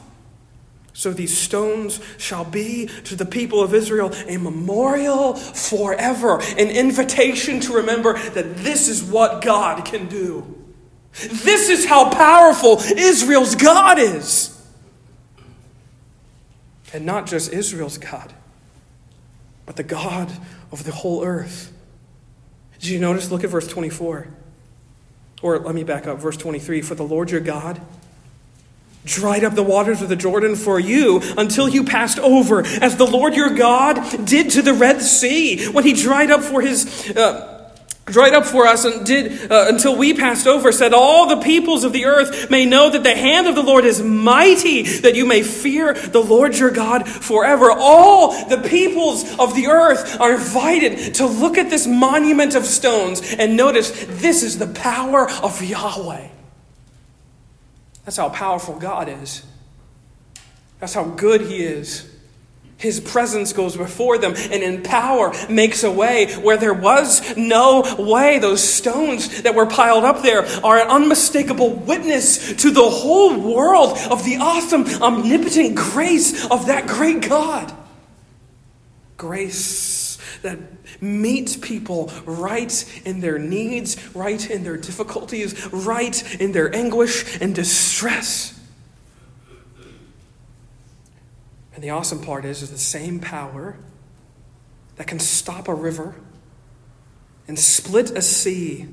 So 0.94 1.12
these 1.12 1.36
stones 1.36 2.00
shall 2.18 2.44
be 2.44 2.86
to 3.04 3.16
the 3.16 3.24
people 3.24 3.62
of 3.62 3.72
Israel 3.72 4.12
a 4.28 4.36
memorial 4.36 5.34
forever, 5.34 6.40
an 6.40 6.68
invitation 6.68 7.60
to 7.60 7.74
remember 7.74 8.18
that 8.30 8.56
this 8.58 8.88
is 8.88 9.02
what 9.02 9.42
God 9.42 9.84
can 9.84 10.06
do. 10.08 10.58
This 11.12 11.68
is 11.68 11.86
how 11.86 12.10
powerful 12.10 12.78
Israel's 12.78 13.54
God 13.54 13.98
is. 13.98 14.48
And 16.92 17.06
not 17.06 17.26
just 17.26 17.52
Israel's 17.52 17.96
God, 17.96 18.34
but 19.64 19.76
the 19.76 19.82
God 19.82 20.30
of 20.70 20.84
the 20.84 20.92
whole 20.92 21.24
earth. 21.24 21.72
Did 22.78 22.90
you 22.90 22.98
notice? 22.98 23.30
Look 23.30 23.44
at 23.44 23.50
verse 23.50 23.66
24. 23.66 24.28
Or 25.40 25.58
let 25.58 25.74
me 25.74 25.84
back 25.84 26.06
up, 26.06 26.18
verse 26.18 26.36
23. 26.36 26.82
For 26.82 26.94
the 26.94 27.02
Lord 27.02 27.30
your 27.30 27.40
God, 27.40 27.80
dried 29.04 29.44
up 29.44 29.54
the 29.54 29.62
waters 29.62 30.02
of 30.02 30.08
the 30.08 30.16
Jordan 30.16 30.56
for 30.56 30.78
you 30.78 31.20
until 31.36 31.68
you 31.68 31.84
passed 31.84 32.18
over, 32.18 32.64
as 32.64 32.96
the 32.96 33.06
Lord 33.06 33.34
your 33.34 33.54
God 33.54 34.26
did 34.26 34.50
to 34.50 34.62
the 34.62 34.74
Red 34.74 35.02
Sea 35.02 35.66
when 35.68 35.84
he 35.84 35.92
dried 35.92 36.30
up 36.30 36.42
for 36.42 36.60
his. 36.60 37.10
Uh, 37.10 37.48
dried 38.04 38.34
up 38.34 38.44
for 38.44 38.66
us 38.66 38.84
and 38.84 39.06
did 39.06 39.50
uh, 39.50 39.66
until 39.68 39.96
we 39.96 40.12
passed 40.12 40.46
over 40.48 40.72
said 40.72 40.92
all 40.92 41.28
the 41.28 41.40
peoples 41.40 41.84
of 41.84 41.92
the 41.92 42.04
earth 42.04 42.50
may 42.50 42.66
know 42.66 42.90
that 42.90 43.04
the 43.04 43.14
hand 43.14 43.46
of 43.46 43.54
the 43.54 43.62
lord 43.62 43.84
is 43.84 44.02
mighty 44.02 44.82
that 44.82 45.14
you 45.14 45.24
may 45.24 45.40
fear 45.40 45.94
the 45.94 46.20
lord 46.20 46.58
your 46.58 46.72
god 46.72 47.08
forever 47.08 47.70
all 47.70 48.48
the 48.48 48.58
peoples 48.68 49.22
of 49.38 49.54
the 49.54 49.68
earth 49.68 50.20
are 50.20 50.32
invited 50.32 51.14
to 51.14 51.24
look 51.24 51.56
at 51.56 51.70
this 51.70 51.86
monument 51.86 52.56
of 52.56 52.66
stones 52.66 53.22
and 53.34 53.56
notice 53.56 54.04
this 54.08 54.42
is 54.42 54.58
the 54.58 54.66
power 54.66 55.30
of 55.40 55.62
yahweh 55.62 56.26
that's 58.04 58.16
how 58.16 58.28
powerful 58.28 58.78
God 58.78 59.08
is. 59.08 59.44
That's 60.80 60.94
how 60.94 61.04
good 61.04 61.42
He 61.42 61.62
is. 61.62 62.08
His 62.82 62.98
presence 62.98 63.52
goes 63.52 63.76
before 63.76 64.18
them 64.18 64.34
and 64.36 64.60
in 64.60 64.82
power 64.82 65.32
makes 65.48 65.84
a 65.84 65.90
way 65.92 66.34
where 66.34 66.56
there 66.56 66.74
was 66.74 67.36
no 67.36 67.84
way. 67.96 68.40
Those 68.40 68.60
stones 68.60 69.42
that 69.42 69.54
were 69.54 69.66
piled 69.66 70.02
up 70.02 70.22
there 70.22 70.44
are 70.64 70.80
an 70.80 70.88
unmistakable 70.88 71.70
witness 71.70 72.54
to 72.54 72.72
the 72.72 72.82
whole 72.82 73.38
world 73.38 73.96
of 74.10 74.24
the 74.24 74.38
awesome, 74.38 74.84
omnipotent 75.00 75.76
grace 75.76 76.44
of 76.50 76.66
that 76.66 76.88
great 76.88 77.28
God. 77.28 77.72
Grace 79.16 80.18
that 80.42 80.58
meets 81.02 81.56
people 81.56 82.10
right 82.24 83.02
in 83.04 83.20
their 83.20 83.38
needs, 83.38 84.14
right 84.14 84.48
in 84.50 84.64
their 84.64 84.76
difficulties, 84.76 85.72
right 85.72 86.40
in 86.40 86.52
their 86.52 86.74
anguish 86.74 87.40
and 87.40 87.54
distress. 87.54 88.58
And 91.74 91.82
the 91.82 91.90
awesome 91.90 92.22
part 92.22 92.44
is, 92.44 92.62
is 92.62 92.70
the 92.70 92.78
same 92.78 93.18
power 93.18 93.76
that 94.96 95.06
can 95.06 95.18
stop 95.18 95.68
a 95.68 95.74
river 95.74 96.14
and 97.48 97.58
split 97.58 98.10
a 98.12 98.22
sea 98.22 98.88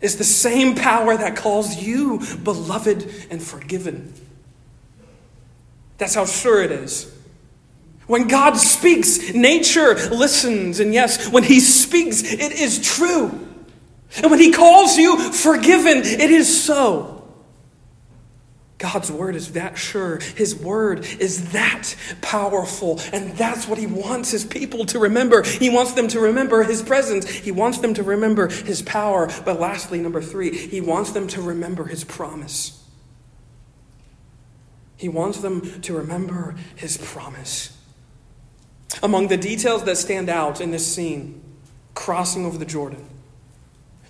is 0.00 0.16
the 0.16 0.24
same 0.24 0.74
power 0.74 1.16
that 1.16 1.36
calls 1.36 1.76
you 1.76 2.20
beloved 2.42 3.08
and 3.30 3.42
forgiven. 3.42 4.12
That's 5.98 6.14
how 6.14 6.26
sure 6.26 6.62
it 6.62 6.70
is. 6.70 7.15
When 8.06 8.28
God 8.28 8.56
speaks, 8.56 9.34
nature 9.34 9.94
listens. 10.10 10.80
And 10.80 10.94
yes, 10.94 11.28
when 11.28 11.42
He 11.42 11.60
speaks, 11.60 12.22
it 12.22 12.52
is 12.52 12.80
true. 12.80 13.46
And 14.18 14.30
when 14.30 14.40
He 14.40 14.52
calls 14.52 14.96
you 14.96 15.18
forgiven, 15.32 15.98
it 15.98 16.30
is 16.30 16.64
so. 16.64 17.12
God's 18.78 19.10
word 19.10 19.36
is 19.36 19.52
that 19.52 19.78
sure. 19.78 20.20
His 20.20 20.54
word 20.54 21.06
is 21.18 21.52
that 21.52 21.96
powerful. 22.20 23.00
And 23.12 23.32
that's 23.32 23.66
what 23.66 23.78
He 23.78 23.86
wants 23.86 24.30
His 24.30 24.44
people 24.44 24.84
to 24.86 24.98
remember. 24.98 25.42
He 25.42 25.70
wants 25.70 25.92
them 25.94 26.08
to 26.08 26.20
remember 26.20 26.62
His 26.62 26.82
presence. 26.82 27.28
He 27.28 27.50
wants 27.50 27.78
them 27.78 27.94
to 27.94 28.02
remember 28.02 28.48
His 28.48 28.82
power. 28.82 29.28
But 29.44 29.58
lastly, 29.58 29.98
number 29.98 30.20
three, 30.20 30.54
He 30.56 30.80
wants 30.80 31.10
them 31.12 31.26
to 31.28 31.40
remember 31.40 31.84
His 31.86 32.04
promise. 32.04 32.84
He 34.96 35.08
wants 35.08 35.40
them 35.40 35.80
to 35.82 35.96
remember 35.96 36.54
His 36.76 36.98
promise. 36.98 37.75
Among 39.02 39.28
the 39.28 39.36
details 39.36 39.84
that 39.84 39.96
stand 39.96 40.28
out 40.28 40.60
in 40.60 40.70
this 40.70 40.86
scene, 40.94 41.42
crossing 41.94 42.46
over 42.46 42.56
the 42.56 42.64
Jordan, 42.64 43.04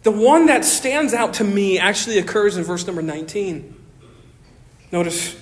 the 0.03 0.13
one 0.13 0.47
that 0.47 0.65
stands 0.65 1.13
out 1.13 1.35
to 1.35 1.45
me 1.45 1.79
actually 1.79 2.19
occurs 2.19 2.57
in 2.57 2.63
verse 2.63 2.87
number 2.87 3.03
19. 3.03 3.75
Notice 4.93 5.37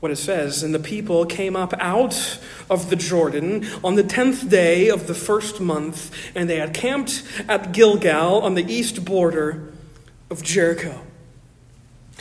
what 0.00 0.12
it 0.12 0.16
says. 0.16 0.62
And 0.62 0.74
the 0.74 0.78
people 0.78 1.26
came 1.26 1.56
up 1.56 1.74
out 1.78 2.38
of 2.70 2.90
the 2.90 2.96
Jordan 2.96 3.66
on 3.82 3.96
the 3.96 4.02
tenth 4.02 4.48
day 4.48 4.88
of 4.88 5.06
the 5.06 5.14
first 5.14 5.60
month, 5.60 6.14
and 6.34 6.48
they 6.48 6.56
had 6.56 6.72
camped 6.72 7.22
at 7.48 7.72
Gilgal 7.72 8.40
on 8.40 8.54
the 8.54 8.64
east 8.64 9.04
border 9.04 9.72
of 10.30 10.42
Jericho. 10.42 11.02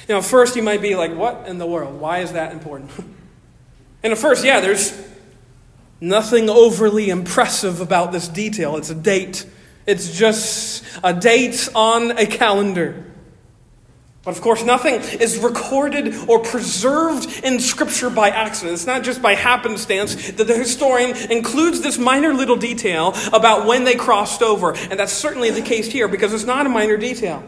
Now, 0.10 0.22
first 0.22 0.56
you 0.56 0.64
might 0.64 0.82
be 0.82 0.96
like, 0.96 1.16
what 1.16 1.48
in 1.48 1.58
the 1.58 1.66
world? 1.66 2.00
Why 2.00 2.20
is 2.20 2.34
that 2.34 2.52
important? 2.54 2.92
and 4.04 4.14
at 4.14 4.18
first, 4.18 4.44
yeah, 4.44 4.60
there's 4.60 4.92
Nothing 6.00 6.50
overly 6.50 7.10
impressive 7.10 7.82
about 7.82 8.12
this 8.12 8.28
detail. 8.28 8.76
It's 8.78 8.90
a 8.90 8.96
date. 8.96 9.46
It's 9.86 10.16
just 10.16 10.84
a 11.04 11.14
date 11.14 11.70
on 11.74 12.12
a 12.12 12.26
calendar. 12.26 13.06
But 14.28 14.36
of 14.36 14.42
course, 14.42 14.66
nothing 14.66 14.96
is 14.96 15.38
recorded 15.38 16.14
or 16.28 16.40
preserved 16.40 17.46
in 17.46 17.62
Scripture 17.62 18.10
by 18.10 18.30
accident. 18.30 18.74
It's 18.74 18.86
not 18.86 19.04
just 19.04 19.22
by 19.22 19.36
happenstance 19.36 20.32
that 20.32 20.48
the 20.48 20.58
historian 20.58 21.16
includes 21.32 21.80
this 21.80 21.98
minor 21.98 22.34
little 22.34 22.58
detail 22.58 23.14
about 23.32 23.66
when 23.66 23.86
they 23.86 23.96
crossed 23.96 24.42
over. 24.42 24.74
And 24.76 25.00
that's 25.00 25.14
certainly 25.14 25.50
the 25.52 25.62
case 25.62 25.90
here 25.90 26.10
because 26.10 26.34
it's 26.34 26.44
not 26.44 26.66
a 26.66 26.70
minor 26.70 26.98
detail. 26.98 27.42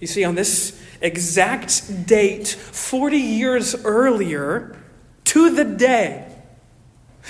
You 0.00 0.06
see, 0.06 0.24
on 0.24 0.34
this 0.34 0.80
exact 1.02 2.06
date, 2.06 2.48
40 2.48 3.18
years 3.18 3.74
earlier, 3.84 4.76
to 5.24 5.50
the 5.50 5.64
day, 5.64 6.33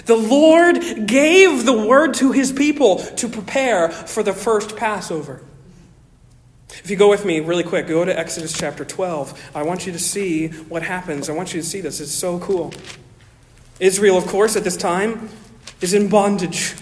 the 0.07 0.17
Lord 0.17 1.07
gave 1.07 1.65
the 1.65 1.87
word 1.87 2.15
to 2.15 2.33
his 2.33 2.53
people 2.53 2.99
to 2.99 3.29
prepare 3.29 3.91
for 3.91 4.23
the 4.23 4.33
first 4.33 4.77
Passover. 4.77 5.41
If 6.69 6.91
you 6.91 6.97
go 6.97 7.09
with 7.09 7.25
me 7.25 7.41
really 7.41 7.63
quick, 7.63 7.87
go 7.87 8.05
to 8.05 8.19
Exodus 8.19 8.53
chapter 8.53 8.85
12. 8.85 9.53
I 9.55 9.63
want 9.63 9.87
you 9.87 9.93
to 9.93 9.99
see 9.99 10.49
what 10.49 10.83
happens. 10.83 11.31
I 11.31 11.33
want 11.33 11.55
you 11.55 11.61
to 11.61 11.67
see 11.67 11.81
this. 11.81 12.01
It's 12.01 12.11
so 12.11 12.39
cool. 12.41 12.73
Israel, 13.79 14.19
of 14.19 14.27
course, 14.27 14.57
at 14.57 14.65
this 14.65 14.77
time 14.77 15.29
is 15.81 15.95
in 15.95 16.09
bondage. 16.09 16.75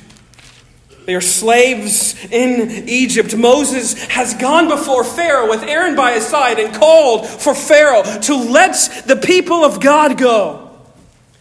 They 1.05 1.15
are 1.15 1.21
slaves 1.21 2.15
in 2.31 2.89
Egypt. 2.89 3.37
Moses 3.37 4.03
has 4.05 4.35
gone 4.35 4.69
before 4.69 5.05
Pharaoh 5.05 5.49
with 5.49 5.63
Aaron 5.65 5.97
by 5.97 6.13
his 6.13 6.27
side 6.27 6.59
and 6.59 6.75
called 6.75 7.27
for 7.27 7.55
Pharaoh 7.55 8.03
to 8.03 8.37
let 8.37 9.05
the 9.07 9.17
people 9.17 9.65
of 9.65 9.81
God 9.81 10.17
go. 10.17 10.72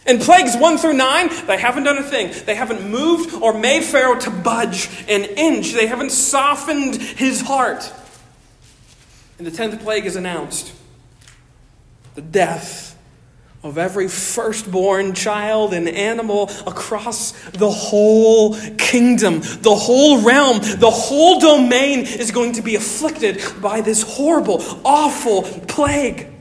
In 0.06 0.18
plagues 0.18 0.56
1 0.56 0.78
through 0.78 0.94
9, 0.94 1.46
they 1.46 1.58
haven't 1.58 1.84
done 1.84 1.98
a 1.98 2.02
thing. 2.02 2.32
They 2.44 2.56
haven't 2.56 2.88
moved 2.90 3.34
or 3.34 3.56
made 3.56 3.84
Pharaoh 3.84 4.18
to 4.18 4.30
budge 4.30 4.88
an 5.08 5.24
inch. 5.24 5.72
They 5.72 5.86
haven't 5.86 6.10
softened 6.10 6.96
his 6.96 7.40
heart. 7.40 7.92
And 9.38 9.46
the 9.46 9.50
10th 9.50 9.80
plague 9.82 10.06
is 10.06 10.16
announced 10.16 10.72
the 12.14 12.22
death 12.22 12.98
of 13.62 13.78
every 13.78 14.08
firstborn 14.08 15.14
child 15.14 15.72
and 15.72 15.88
animal 15.88 16.50
across 16.66 17.30
the 17.50 17.70
whole 17.70 18.56
kingdom. 18.76 19.40
The 19.40 19.74
whole 19.74 20.20
realm, 20.20 20.58
the 20.58 20.90
whole 20.90 21.38
domain 21.38 22.00
is 22.00 22.32
going 22.32 22.52
to 22.54 22.62
be 22.62 22.74
afflicted 22.74 23.40
by 23.60 23.80
this 23.80 24.02
horrible, 24.02 24.62
awful 24.84 25.42
plague. 25.42 26.31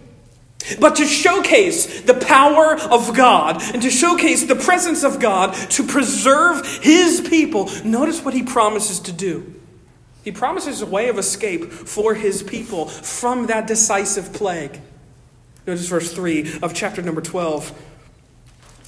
But 0.79 0.95
to 0.97 1.05
showcase 1.05 2.01
the 2.01 2.13
power 2.13 2.75
of 2.75 3.15
God 3.15 3.61
and 3.73 3.81
to 3.81 3.89
showcase 3.89 4.45
the 4.45 4.55
presence 4.55 5.03
of 5.03 5.19
God 5.19 5.53
to 5.71 5.83
preserve 5.83 6.65
his 6.81 7.21
people, 7.21 7.69
notice 7.83 8.23
what 8.23 8.33
he 8.33 8.43
promises 8.43 8.99
to 9.01 9.11
do. 9.11 9.55
He 10.23 10.31
promises 10.31 10.81
a 10.81 10.85
way 10.85 11.09
of 11.09 11.17
escape 11.17 11.71
for 11.71 12.13
his 12.13 12.43
people 12.43 12.87
from 12.87 13.47
that 13.47 13.67
decisive 13.67 14.33
plague. 14.33 14.79
Notice 15.65 15.87
verse 15.87 16.13
3 16.13 16.59
of 16.61 16.73
chapter 16.73 17.01
number 17.01 17.21
12. 17.21 17.73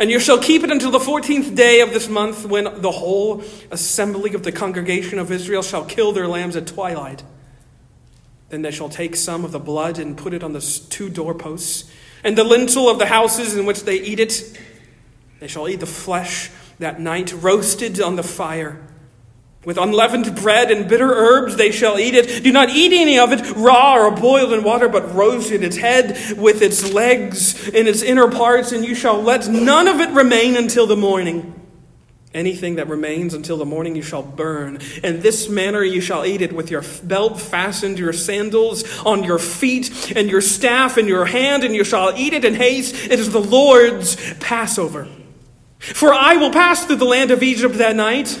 And 0.00 0.10
you 0.10 0.18
shall 0.18 0.38
keep 0.38 0.64
it 0.64 0.70
until 0.70 0.90
the 0.90 0.98
fourteenth 0.98 1.54
day 1.54 1.82
of 1.82 1.92
this 1.92 2.08
month, 2.08 2.46
when 2.46 2.80
the 2.80 2.90
whole 2.90 3.44
assembly 3.70 4.32
of 4.32 4.42
the 4.42 4.50
congregation 4.50 5.18
of 5.18 5.30
Israel 5.30 5.60
shall 5.60 5.84
kill 5.84 6.12
their 6.12 6.26
lambs 6.26 6.56
at 6.56 6.66
twilight. 6.66 7.22
Then 8.48 8.62
they 8.62 8.70
shall 8.70 8.88
take 8.88 9.14
some 9.14 9.44
of 9.44 9.52
the 9.52 9.58
blood 9.58 9.98
and 9.98 10.16
put 10.16 10.32
it 10.32 10.42
on 10.42 10.54
the 10.54 10.60
two 10.88 11.10
doorposts 11.10 11.90
and 12.24 12.36
the 12.36 12.44
lintel 12.44 12.88
of 12.88 12.98
the 12.98 13.06
houses 13.06 13.54
in 13.54 13.66
which 13.66 13.82
they 13.82 14.00
eat 14.00 14.20
it. 14.20 14.58
They 15.38 15.48
shall 15.48 15.68
eat 15.68 15.80
the 15.80 15.86
flesh 15.86 16.50
that 16.78 16.98
night, 16.98 17.34
roasted 17.34 18.00
on 18.00 18.16
the 18.16 18.22
fire. 18.22 18.80
With 19.62 19.76
unleavened 19.76 20.36
bread 20.36 20.70
and 20.70 20.88
bitter 20.88 21.12
herbs 21.12 21.56
they 21.56 21.70
shall 21.70 21.98
eat 21.98 22.14
it. 22.14 22.42
Do 22.42 22.50
not 22.50 22.70
eat 22.70 22.98
any 22.98 23.18
of 23.18 23.30
it 23.30 23.54
raw 23.54 23.94
or 23.94 24.10
boiled 24.10 24.54
in 24.54 24.64
water, 24.64 24.88
but 24.88 25.14
roasted 25.14 25.62
its 25.62 25.76
head 25.76 26.38
with 26.38 26.62
its 26.62 26.94
legs 26.94 27.68
and 27.68 27.86
its 27.86 28.02
inner 28.02 28.30
parts, 28.30 28.72
and 28.72 28.86
you 28.86 28.94
shall 28.94 29.20
let 29.20 29.48
none 29.48 29.86
of 29.86 30.00
it 30.00 30.10
remain 30.12 30.56
until 30.56 30.86
the 30.86 30.96
morning. 30.96 31.54
Anything 32.32 32.76
that 32.76 32.88
remains 32.88 33.34
until 33.34 33.58
the 33.58 33.66
morning 33.66 33.96
you 33.96 34.02
shall 34.02 34.22
burn. 34.22 34.78
In 35.02 35.20
this 35.20 35.50
manner 35.50 35.82
you 35.82 36.00
shall 36.00 36.24
eat 36.24 36.40
it 36.40 36.54
with 36.54 36.70
your 36.70 36.84
belt 37.02 37.38
fastened, 37.38 37.98
your 37.98 38.14
sandals 38.14 38.84
on 39.04 39.24
your 39.24 39.38
feet, 39.38 40.16
and 40.16 40.30
your 40.30 40.40
staff 40.40 40.96
in 40.96 41.06
your 41.06 41.26
hand, 41.26 41.64
and 41.64 41.74
you 41.74 41.84
shall 41.84 42.16
eat 42.16 42.32
it 42.32 42.46
in 42.46 42.54
haste. 42.54 42.94
It 42.94 43.18
is 43.18 43.30
the 43.30 43.42
Lord's 43.42 44.16
Passover. 44.34 45.06
For 45.80 46.14
I 46.14 46.36
will 46.36 46.50
pass 46.50 46.86
through 46.86 46.96
the 46.96 47.04
land 47.04 47.30
of 47.30 47.42
Egypt 47.42 47.74
that 47.74 47.96
night 47.96 48.40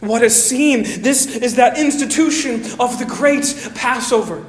What 0.00 0.22
is 0.22 0.42
seen, 0.42 0.82
this 1.02 1.26
is 1.26 1.56
that 1.56 1.78
institution 1.78 2.62
of 2.80 2.98
the 2.98 3.06
great 3.06 3.72
Passover. 3.74 4.46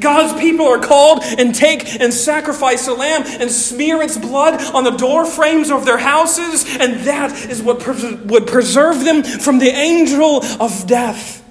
God's 0.00 0.40
people 0.40 0.66
are 0.66 0.80
called 0.80 1.22
and 1.22 1.54
take 1.54 2.00
and 2.00 2.12
sacrifice 2.12 2.88
a 2.88 2.94
lamb 2.94 3.22
and 3.26 3.50
smear 3.50 4.00
its 4.02 4.16
blood 4.16 4.62
on 4.74 4.84
the 4.84 4.92
door 4.92 5.26
frames 5.26 5.70
of 5.70 5.84
their 5.84 5.98
houses, 5.98 6.64
and 6.78 7.00
that 7.06 7.50
is 7.50 7.62
what 7.62 7.80
pres- 7.80 8.14
would 8.22 8.46
preserve 8.46 9.04
them 9.04 9.22
from 9.22 9.58
the 9.58 9.68
angel 9.68 10.42
of 10.60 10.86
death. 10.86 11.43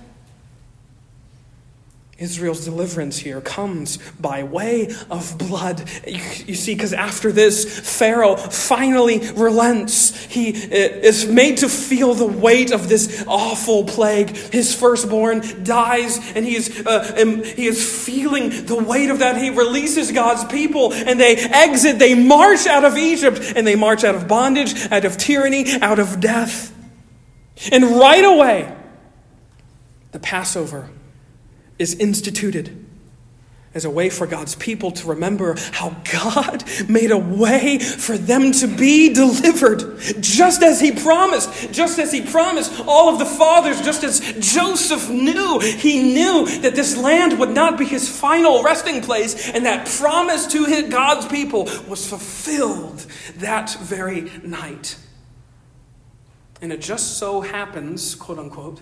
Israel's 2.19 2.63
deliverance 2.63 3.17
here 3.17 3.41
comes 3.41 3.97
by 4.19 4.43
way 4.43 4.93
of 5.09 5.35
blood. 5.39 5.89
You, 6.05 6.53
see, 6.53 6.75
because 6.75 6.93
after 6.93 7.31
this, 7.31 7.97
Pharaoh 7.97 8.37
finally 8.37 9.31
relents. 9.31 10.23
He 10.25 10.49
uh, 10.49 10.69
is 10.69 11.25
made 11.25 11.57
to 11.57 11.69
feel 11.69 12.13
the 12.13 12.27
weight 12.27 12.71
of 12.71 12.87
this 12.87 13.23
awful 13.27 13.85
plague. 13.85 14.29
His 14.29 14.75
firstborn 14.75 15.63
dies, 15.63 16.19
and 16.35 16.45
he 16.45 16.55
is, 16.55 16.85
uh, 16.85 17.41
he 17.55 17.65
is 17.65 18.05
feeling 18.05 18.65
the 18.67 18.81
weight 18.81 19.09
of 19.09 19.19
that. 19.19 19.37
He 19.37 19.49
releases 19.49 20.11
God's 20.11 20.45
people, 20.45 20.93
and 20.93 21.19
they 21.19 21.35
exit, 21.35 21.97
they 21.97 22.13
march 22.13 22.67
out 22.67 22.85
of 22.85 22.95
Egypt, 22.95 23.53
and 23.55 23.65
they 23.65 23.75
march 23.75 24.03
out 24.03 24.13
of 24.13 24.27
bondage, 24.27 24.91
out 24.91 25.03
of 25.03 25.17
tyranny, 25.17 25.65
out 25.81 25.97
of 25.97 26.19
death. 26.19 26.71
And 27.71 27.83
right 27.83 28.23
away, 28.23 28.71
the 30.11 30.19
Passover 30.19 30.89
is 31.79 31.95
instituted 31.95 32.85
as 33.73 33.85
a 33.85 33.89
way 33.89 34.09
for 34.09 34.27
God's 34.27 34.55
people 34.55 34.91
to 34.91 35.07
remember 35.07 35.55
how 35.71 35.95
God 36.11 36.63
made 36.87 37.11
a 37.11 37.17
way 37.17 37.79
for 37.79 38.17
them 38.17 38.51
to 38.53 38.67
be 38.67 39.13
delivered, 39.13 39.99
just 40.19 40.61
as 40.61 40.79
He 40.79 40.91
promised, 40.91 41.71
just 41.71 41.97
as 41.97 42.11
He 42.11 42.21
promised 42.21 42.71
all 42.85 43.11
of 43.11 43.19
the 43.19 43.25
fathers, 43.25 43.81
just 43.81 44.03
as 44.03 44.19
Joseph 44.39 45.09
knew. 45.09 45.59
He 45.59 46.13
knew 46.13 46.45
that 46.61 46.75
this 46.75 46.95
land 46.95 47.39
would 47.39 47.49
not 47.49 47.77
be 47.77 47.85
his 47.85 48.07
final 48.07 48.63
resting 48.63 49.01
place, 49.01 49.49
and 49.49 49.65
that 49.65 49.87
promise 49.87 50.47
to 50.47 50.65
his, 50.65 50.89
God's 50.89 51.25
people 51.25 51.63
was 51.87 52.07
fulfilled 52.07 52.99
that 53.37 53.75
very 53.79 54.31
night. 54.43 54.97
And 56.61 56.71
it 56.71 56.79
just 56.79 57.17
so 57.17 57.41
happens, 57.41 58.15
quote 58.15 58.37
unquote, 58.37 58.81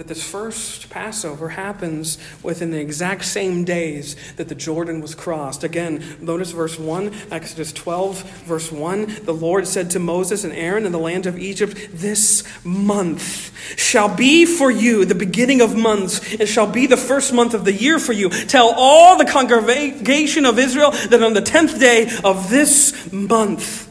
that 0.00 0.08
this 0.08 0.22
first 0.22 0.88
Passover 0.88 1.50
happens 1.50 2.16
within 2.42 2.70
the 2.70 2.80
exact 2.80 3.22
same 3.22 3.64
days 3.64 4.16
that 4.36 4.48
the 4.48 4.54
Jordan 4.54 5.02
was 5.02 5.14
crossed. 5.14 5.62
Again, 5.62 6.02
notice 6.22 6.52
verse 6.52 6.78
1, 6.78 7.12
Exodus 7.30 7.70
12, 7.70 8.22
verse 8.44 8.72
1. 8.72 9.24
The 9.24 9.34
Lord 9.34 9.68
said 9.68 9.90
to 9.90 9.98
Moses 9.98 10.42
and 10.42 10.54
Aaron 10.54 10.86
in 10.86 10.92
the 10.92 10.98
land 10.98 11.26
of 11.26 11.38
Egypt, 11.38 11.76
This 11.92 12.44
month 12.64 13.52
shall 13.78 14.08
be 14.08 14.46
for 14.46 14.70
you 14.70 15.04
the 15.04 15.14
beginning 15.14 15.60
of 15.60 15.76
months, 15.76 16.32
and 16.32 16.48
shall 16.48 16.66
be 16.66 16.86
the 16.86 16.96
first 16.96 17.34
month 17.34 17.52
of 17.52 17.66
the 17.66 17.74
year 17.74 17.98
for 17.98 18.14
you. 18.14 18.30
Tell 18.30 18.72
all 18.74 19.18
the 19.18 19.26
congregation 19.26 20.46
of 20.46 20.58
Israel 20.58 20.92
that 20.92 21.22
on 21.22 21.34
the 21.34 21.42
tenth 21.42 21.78
day 21.78 22.08
of 22.24 22.48
this 22.48 23.12
month, 23.12 23.86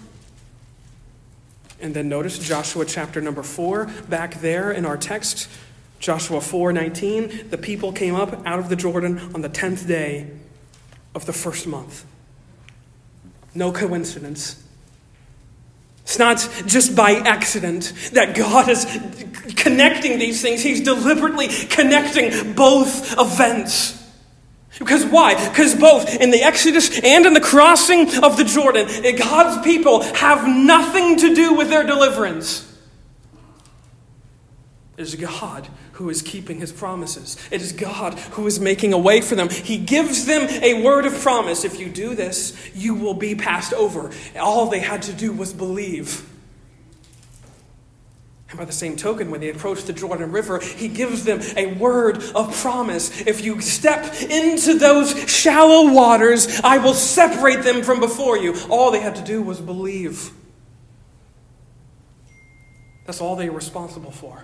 and 1.80 1.93
then 1.93 2.10
notice 2.10 2.39
Joshua 2.39 2.84
chapter 2.86 3.22
number 3.22 3.43
4, 3.43 3.86
back 4.10 4.41
there 4.41 4.72
in 4.72 4.88
our 4.88 4.98
text. 4.98 5.48
Joshua 6.00 6.40
4:19, 6.40 7.50
the 7.50 7.58
people 7.58 7.92
came 7.92 8.16
up 8.16 8.46
out 8.46 8.60
of 8.60 8.70
the 8.70 8.76
Jordan 8.76 9.20
on 9.34 9.42
the 9.42 9.50
10th 9.50 9.88
day 9.88 10.28
of 11.14 11.26
the 11.26 11.34
first 11.34 11.68
month. 11.68 12.06
No 13.54 13.72
coincidence. 13.72 14.64
It's 16.04 16.18
not 16.18 16.48
just 16.66 16.96
by 16.96 17.12
accident 17.12 17.94
that 18.14 18.36
God 18.36 18.68
is 18.68 18.86
connecting 19.56 20.18
these 20.18 20.42
things. 20.42 20.64
He's 20.64 20.82
deliberately 20.82 21.48
connecting 21.48 22.54
both 22.54 23.14
events. 23.20 23.96
Because 24.80 25.06
why? 25.06 25.36
Because 25.50 25.76
both 25.76 26.16
in 26.16 26.32
the 26.32 26.42
Exodus 26.42 27.00
and 27.00 27.26
in 27.26 27.34
the 27.34 27.42
crossing 27.42 28.24
of 28.24 28.38
the 28.38 28.44
Jordan, 28.44 28.88
God's 29.18 29.64
people 29.64 30.02
have 30.16 30.48
nothing 30.48 31.18
to 31.18 31.36
do 31.36 31.54
with 31.54 31.70
their 31.70 31.84
deliverance. 31.84 32.66
It 35.00 35.04
is 35.04 35.16
God 35.16 35.70
who 35.94 36.10
is 36.10 36.22
keeping 36.22 36.60
his 36.60 36.74
promises. 36.74 37.38
It 37.52 37.62
is 37.62 37.72
God 37.72 38.20
who 38.32 38.46
is 38.48 38.60
making 38.60 38.92
a 38.92 38.98
way 38.98 39.22
for 39.22 39.34
them. 39.34 39.48
He 39.48 39.78
gives 39.78 40.26
them 40.26 40.50
a 40.62 40.84
word 40.84 41.06
of 41.06 41.14
promise. 41.14 41.64
If 41.64 41.80
you 41.80 41.88
do 41.88 42.16
this, 42.16 42.70
you 42.76 42.96
will 42.96 43.14
be 43.14 43.34
passed 43.34 43.72
over. 43.72 44.12
All 44.38 44.66
they 44.66 44.82
had 44.82 45.04
to 45.04 45.14
do 45.14 45.32
was 45.32 45.54
believe. 45.54 46.30
And 48.50 48.60
by 48.60 48.66
the 48.66 48.74
same 48.74 48.98
token, 48.98 49.32
when 49.32 49.40
they 49.40 49.50
approach 49.52 49.86
the 49.86 49.94
Jordan 49.94 50.34
River, 50.34 50.60
he 50.60 50.90
gives 50.90 51.24
them 51.24 51.40
a 51.56 51.76
word 51.76 52.22
of 52.36 52.54
promise. 52.58 53.22
If 53.22 53.42
you 53.42 53.62
step 53.62 54.22
into 54.22 54.74
those 54.74 55.18
shallow 55.32 55.94
waters, 55.94 56.60
I 56.62 56.78
will 56.80 56.94
separate 56.94 57.64
them 57.64 57.84
from 57.84 58.02
before 58.02 58.38
you. 58.38 58.54
All 58.68 58.92
they 58.92 59.00
had 59.00 59.16
to 59.16 59.24
do 59.24 59.42
was 59.42 59.62
believe. 59.62 60.34
That's 63.06 63.22
all 63.22 63.38
they 63.38 63.50
were 63.50 63.56
responsible 63.56 64.12
for. 64.12 64.44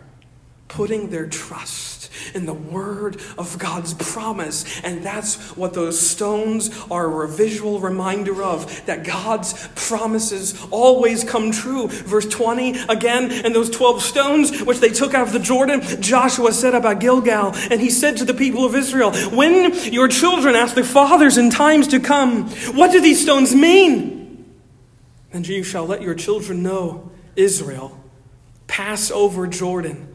Putting 0.67 1.09
their 1.09 1.27
trust 1.27 1.95
in 2.33 2.45
the 2.45 2.53
word 2.53 3.21
of 3.37 3.57
God's 3.57 3.93
promise. 3.93 4.81
And 4.81 5.03
that's 5.03 5.55
what 5.55 5.73
those 5.73 5.99
stones 5.99 6.69
are 6.89 7.23
a 7.23 7.27
visual 7.27 7.79
reminder 7.79 8.43
of 8.43 8.85
that 8.85 9.03
God's 9.03 9.67
promises 9.75 10.59
always 10.71 11.23
come 11.23 11.51
true. 11.51 11.87
Verse 11.87 12.25
20 12.27 12.79
again, 12.89 13.31
and 13.31 13.53
those 13.53 13.69
12 13.69 14.01
stones 14.01 14.63
which 14.63 14.79
they 14.79 14.89
took 14.89 15.13
out 15.13 15.27
of 15.27 15.33
the 15.33 15.39
Jordan, 15.39 15.81
Joshua 16.01 16.51
up 16.65 16.85
at 16.85 16.99
Gilgal, 16.99 17.53
and 17.55 17.81
he 17.81 17.89
said 17.89 18.17
to 18.17 18.25
the 18.25 18.33
people 18.33 18.65
of 18.65 18.75
Israel, 18.75 19.11
When 19.29 19.73
your 19.91 20.07
children 20.07 20.55
ask 20.55 20.73
their 20.73 20.83
fathers 20.83 21.37
in 21.37 21.49
times 21.49 21.87
to 21.89 21.99
come, 21.99 22.49
What 22.75 22.91
do 22.91 23.01
these 23.01 23.21
stones 23.21 23.53
mean? 23.53 24.45
And 25.31 25.47
you 25.47 25.63
shall 25.63 25.85
let 25.85 26.01
your 26.01 26.15
children 26.15 26.63
know, 26.63 27.11
Israel, 27.35 27.99
pass 28.67 29.11
over 29.11 29.47
Jordan 29.47 30.14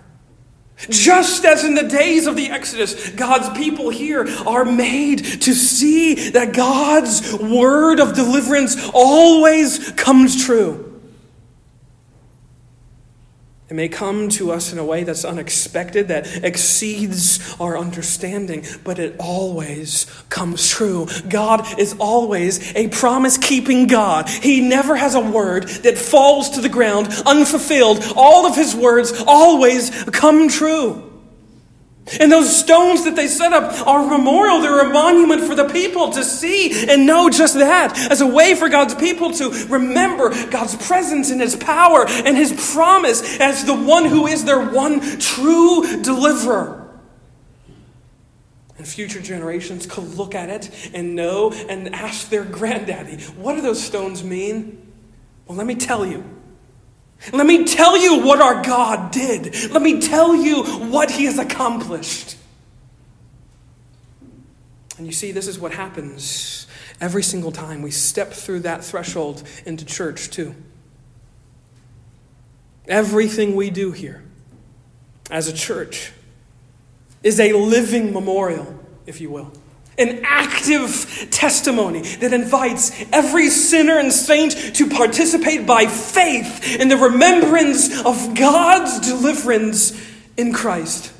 Just 0.89 1.45
as 1.45 1.63
in 1.63 1.75
the 1.75 1.83
days 1.83 2.27
of 2.27 2.35
the 2.35 2.49
Exodus, 2.49 3.09
God's 3.11 3.57
people 3.57 3.89
here 3.89 4.27
are 4.45 4.65
made 4.65 5.19
to 5.41 5.53
see 5.53 6.31
that 6.31 6.53
God's 6.53 7.33
word 7.33 7.99
of 7.99 8.13
deliverance 8.13 8.75
always 8.93 9.91
comes 9.91 10.45
true. 10.45 10.90
It 13.71 13.75
may 13.75 13.87
come 13.87 14.27
to 14.31 14.51
us 14.51 14.73
in 14.73 14.79
a 14.79 14.83
way 14.83 15.05
that's 15.05 15.23
unexpected, 15.23 16.09
that 16.09 16.43
exceeds 16.43 17.55
our 17.57 17.77
understanding, 17.77 18.65
but 18.83 18.99
it 18.99 19.15
always 19.17 20.07
comes 20.27 20.67
true. 20.67 21.07
God 21.29 21.79
is 21.79 21.95
always 21.97 22.75
a 22.75 22.89
promise 22.89 23.37
keeping 23.37 23.87
God. 23.87 24.27
He 24.27 24.59
never 24.59 24.97
has 24.97 25.15
a 25.15 25.21
word 25.21 25.69
that 25.83 25.97
falls 25.97 26.49
to 26.49 26.59
the 26.59 26.67
ground 26.67 27.07
unfulfilled. 27.25 28.03
All 28.17 28.45
of 28.45 28.57
his 28.57 28.75
words 28.75 29.23
always 29.25 29.89
come 30.11 30.49
true. 30.49 31.10
And 32.19 32.31
those 32.31 32.53
stones 32.53 33.05
that 33.05 33.15
they 33.15 33.27
set 33.27 33.53
up 33.53 33.87
are 33.87 34.03
a 34.03 34.07
memorial, 34.07 34.59
they're 34.59 34.87
a 34.87 34.89
monument 34.89 35.43
for 35.43 35.55
the 35.55 35.69
people 35.69 36.09
to 36.11 36.23
see 36.23 36.89
and 36.89 37.05
know 37.05 37.29
just 37.29 37.53
that, 37.53 37.97
as 38.11 38.21
a 38.21 38.27
way 38.27 38.55
for 38.55 38.69
God's 38.69 38.95
people 38.95 39.31
to 39.33 39.49
remember 39.69 40.29
God's 40.49 40.75
presence 40.87 41.29
and 41.29 41.39
His 41.39 41.55
power 41.55 42.05
and 42.07 42.35
His 42.35 42.53
promise 42.73 43.39
as 43.39 43.65
the 43.65 43.75
one 43.75 44.05
who 44.05 44.27
is 44.27 44.45
their 44.45 44.59
one 44.59 44.99
true 45.19 46.01
deliverer. 46.01 46.77
And 48.77 48.87
future 48.87 49.21
generations 49.21 49.85
could 49.85 50.15
look 50.17 50.33
at 50.33 50.49
it 50.49 50.91
and 50.95 51.15
know 51.15 51.51
and 51.51 51.93
ask 51.93 52.29
their 52.29 52.43
granddaddy, 52.43 53.17
what 53.35 53.53
do 53.53 53.61
those 53.61 53.81
stones 53.81 54.23
mean? 54.23 54.91
Well, 55.45 55.55
let 55.55 55.67
me 55.67 55.75
tell 55.75 56.03
you. 56.05 56.40
Let 57.31 57.45
me 57.45 57.65
tell 57.65 57.97
you 57.97 58.25
what 58.25 58.41
our 58.41 58.63
God 58.63 59.11
did. 59.11 59.71
Let 59.71 59.81
me 59.81 60.01
tell 60.01 60.35
you 60.35 60.63
what 60.63 61.11
He 61.11 61.25
has 61.25 61.37
accomplished. 61.37 62.35
And 64.97 65.05
you 65.05 65.13
see, 65.13 65.31
this 65.31 65.47
is 65.47 65.59
what 65.59 65.73
happens 65.73 66.67
every 66.99 67.23
single 67.23 67.51
time 67.51 67.81
we 67.81 67.91
step 67.91 68.31
through 68.31 68.61
that 68.61 68.83
threshold 68.83 69.43
into 69.65 69.85
church, 69.85 70.29
too. 70.29 70.55
Everything 72.87 73.55
we 73.55 73.69
do 73.69 73.91
here 73.91 74.23
as 75.29 75.47
a 75.47 75.53
church 75.53 76.11
is 77.23 77.39
a 77.39 77.53
living 77.53 78.11
memorial, 78.13 78.79
if 79.05 79.21
you 79.21 79.29
will 79.29 79.51
an 79.97 80.21
active 80.23 81.27
testimony 81.31 82.01
that 82.01 82.33
invites 82.33 82.91
every 83.11 83.49
sinner 83.49 83.99
and 83.99 84.11
saint 84.11 84.75
to 84.75 84.89
participate 84.89 85.65
by 85.65 85.85
faith 85.85 86.79
in 86.79 86.87
the 86.87 86.97
remembrance 86.97 88.03
of 88.05 88.35
God's 88.35 88.99
deliverance 89.07 89.99
in 90.37 90.53
Christ. 90.53 91.13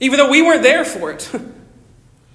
Even 0.00 0.18
though 0.18 0.30
we 0.30 0.42
weren't 0.42 0.62
there 0.62 0.84
for 0.84 1.10
it. 1.10 1.30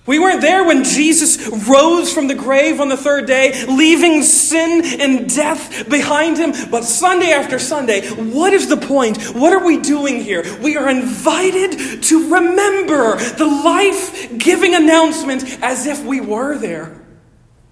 We 0.05 0.19
weren't 0.19 0.41
there 0.41 0.65
when 0.65 0.83
Jesus 0.83 1.47
rose 1.47 2.11
from 2.11 2.27
the 2.27 2.35
grave 2.35 2.81
on 2.81 2.89
the 2.89 2.97
third 2.97 3.25
day, 3.25 3.65
leaving 3.67 4.21
sin 4.21 4.99
and 4.99 5.33
death 5.33 5.89
behind 5.89 6.37
him. 6.37 6.51
But 6.69 6.83
Sunday 6.83 7.31
after 7.31 7.57
Sunday, 7.57 8.09
what 8.09 8.51
is 8.51 8.67
the 8.67 8.75
point? 8.75 9.23
What 9.33 9.53
are 9.53 9.65
we 9.65 9.77
doing 9.77 10.21
here? 10.21 10.43
We 10.61 10.75
are 10.75 10.89
invited 10.89 12.03
to 12.03 12.33
remember 12.33 13.17
the 13.17 13.45
life 13.45 14.37
giving 14.37 14.75
announcement 14.75 15.59
as 15.61 15.85
if 15.85 16.03
we 16.03 16.19
were 16.19 16.57
there. 16.57 17.01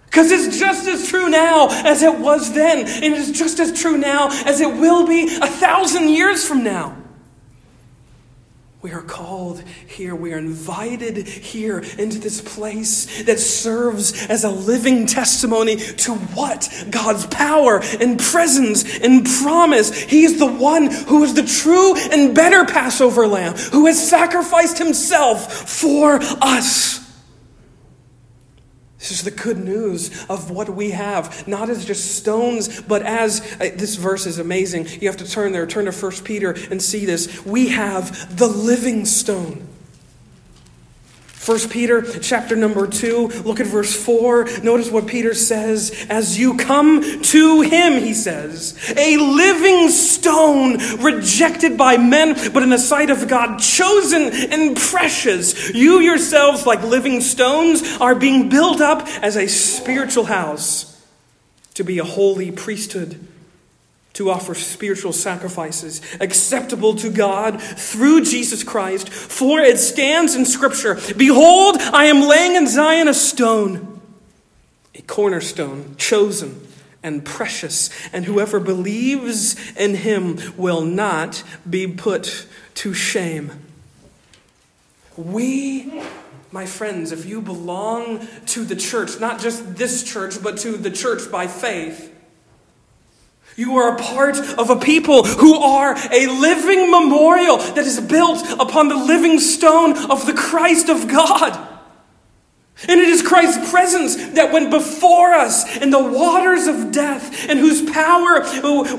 Because 0.06 0.32
it's 0.32 0.58
just 0.58 0.88
as 0.88 1.08
true 1.08 1.30
now 1.30 1.67
as 1.70 2.02
it 2.02 2.17
was 2.17 2.54
then, 2.54 2.80
and 2.80 3.13
it's 3.13 3.32
just 3.32 3.60
as 3.60 3.78
true 3.78 3.98
now 3.98 4.30
as 4.46 4.62
it 4.62 4.74
will 4.74 5.06
be 5.06 5.24
a 5.24 5.48
thousand 5.48 6.10
years 6.10 6.48
from 6.48 6.63
now. 6.63 7.01
We 8.82 8.94
are 8.94 9.04
called 9.04 9.63
here. 9.86 10.15
We 10.15 10.34
are 10.34 10.39
invited 10.39 11.28
here 11.28 11.84
into 12.00 12.17
this 12.17 12.41
place 12.41 13.24
that 13.24 13.39
serves 13.39 14.26
as 14.26 14.44
a 14.44 14.50
living 14.50 15.06
testimony 15.06 15.76
to 15.76 16.15
what? 16.15 16.67
God's 16.89 17.28
power 17.28 17.82
and 18.00 18.17
presence 18.17 18.98
and 18.98 19.24
promise. 19.44 19.96
He 19.96 20.24
is 20.24 20.39
the 20.39 20.52
one 20.52 20.89
who 20.89 21.24
is 21.24 21.36
the 21.36 21.44
true 21.44 21.96
and 21.96 22.34
better 22.34 22.65
Passover 22.65 23.28
lamb, 23.28 23.54
who 23.54 23.86
has 23.86 24.10
sacrificed 24.10 24.80
himself 24.80 25.70
for 25.70 26.17
us. 26.41 27.01
This 29.12 29.19
is 29.19 29.26
the 29.26 29.32
good 29.32 29.58
news 29.58 30.26
of 30.30 30.52
what 30.52 30.69
we 30.69 30.91
have, 30.91 31.45
not 31.45 31.69
as 31.69 31.84
just 31.84 32.15
stones, 32.15 32.82
but 32.84 33.02
as 33.02 33.41
uh, 33.60 33.69
this 33.76 33.95
verse 33.95 34.26
is 34.26 34.39
amazing. 34.39 34.88
You 35.02 35.10
have 35.10 35.17
to 35.17 35.30
turn 35.30 35.52
there, 35.52 35.67
turn 35.67 35.84
to 35.84 35.91
1 35.91 36.12
Peter 36.24 36.52
and 36.71 36.82
see 36.82 37.06
this. 37.06 37.43
We 37.43 37.67
have 37.67 38.38
the 38.38 38.47
living 38.47 39.04
stone. 39.04 39.67
1 41.45 41.69
Peter 41.69 42.04
chapter 42.19 42.56
number 42.56 42.86
2, 42.86 43.27
look 43.45 43.60
at 43.60 43.65
verse 43.65 43.95
4. 43.95 44.62
Notice 44.62 44.91
what 44.91 45.08
Peter 45.08 45.34
says. 45.34 46.06
As 46.08 46.38
you 46.38 46.56
come 46.56 47.01
to 47.23 47.62
him, 47.62 47.93
he 47.93 48.13
says, 48.13 48.77
a 48.95 49.17
living 49.17 49.89
stone 49.89 50.77
rejected 51.01 51.80
by 51.80 51.97
men, 51.97 52.36
but 52.54 52.62
in 52.62 52.69
the 52.69 52.77
sight 52.77 53.10
of 53.10 53.27
God, 53.27 53.58
chosen 53.58 54.21
and 54.51 54.77
precious. 54.77 55.73
You 55.73 55.99
yourselves, 55.99 56.67
like 56.67 56.84
living 56.84 57.21
stones, 57.21 57.82
are 57.99 58.13
being 58.13 58.49
built 58.49 58.80
up 58.80 59.08
as 59.23 59.36
a 59.36 59.47
spiritual 59.47 60.25
house 60.25 61.04
to 61.73 61.84
be 61.84 61.97
a 61.97 62.04
holy 62.04 62.51
priesthood 62.51 63.19
to 64.13 64.30
offer 64.30 64.54
spiritual 64.54 65.13
sacrifices 65.13 66.02
acceptable 66.19 66.95
to 66.95 67.10
God 67.10 67.62
through 67.62 68.26
Jesus 68.26 68.63
Christ. 68.63 69.10
For 69.10 69.60
it 69.60 69.78
stands 69.78 70.36
in 70.36 70.45
Scripture 70.45 71.00
Behold, 71.17 71.78
I 71.80 72.06
am 72.06 72.28
laying 72.28 72.56
in 72.56 72.67
Zion 72.67 73.08
a 73.08 73.13
stone, 73.13 74.02
a 74.95 75.02
cornerstone, 75.02 75.95
chosen 75.97 76.67
and 77.04 77.26
precious, 77.26 77.89
and 78.13 78.26
whoever 78.26 78.60
believes 78.60 79.56
in 79.76 79.95
him 79.95 80.38
will 80.56 80.82
not 80.82 81.43
be 81.67 81.88
put 81.88 82.45
to 82.76 82.93
shame. 82.93 83.52
We 85.17 86.04
my 86.54 86.65
friends, 86.65 87.13
if 87.13 87.26
you 87.26 87.41
belong 87.41 88.28
to 88.47 88.65
the 88.65 88.76
church, 88.76 89.19
not 89.21 89.39
just 89.39 89.78
this 89.78 90.04
church, 90.04 90.43
but 90.43 90.58
to 90.60 90.76
the 90.76 90.91
church 90.91 91.32
by 91.32 91.47
faith, 91.47 92.11
you 93.62 93.78
are 93.78 93.95
a 93.95 94.00
part 94.00 94.38
of 94.38 94.69
a 94.69 94.76
people 94.76 95.24
who 95.24 95.56
are 95.56 95.95
a 96.12 96.28
living 96.28 96.91
memorial 96.91 97.58
that 97.58 97.86
is 97.86 98.02
built 98.02 98.43
upon 98.60 98.89
the 98.89 98.95
living 98.95 99.39
stone 99.39 99.95
of 100.10 100.26
the 100.26 100.34
Christ 100.34 100.89
of 100.89 101.08
God. 101.08 101.69
And 102.88 103.00
it 103.00 103.10
is 103.10 103.21
Christ's 103.21 103.69
presence 103.69 104.15
that 104.33 104.52
went 104.52 104.71
before 104.71 105.33
us 105.33 105.77
in 105.77 105.92
the 105.92 106.04
waters 106.04 106.65
of 106.65 106.92
death, 106.92 107.48
and 107.48 107.60
whose 107.60 107.88
power 107.92 108.42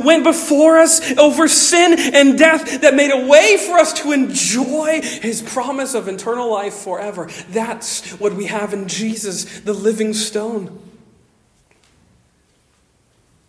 went 0.05 0.23
before 0.23 0.79
us 0.79 1.19
over 1.19 1.49
sin 1.49 1.97
and 2.15 2.39
death 2.39 2.83
that 2.83 2.95
made 2.95 3.11
a 3.11 3.27
way 3.27 3.57
for 3.57 3.79
us 3.79 3.93
to 3.95 4.13
enjoy 4.13 5.01
his 5.03 5.43
promise 5.43 5.95
of 5.95 6.07
eternal 6.07 6.49
life 6.49 6.75
forever. 6.75 7.29
That's 7.49 8.13
what 8.21 8.35
we 8.35 8.47
have 8.47 8.73
in 8.73 8.87
Jesus, 8.87 9.61
the 9.61 9.73
living 9.73 10.15
stone. 10.15 10.79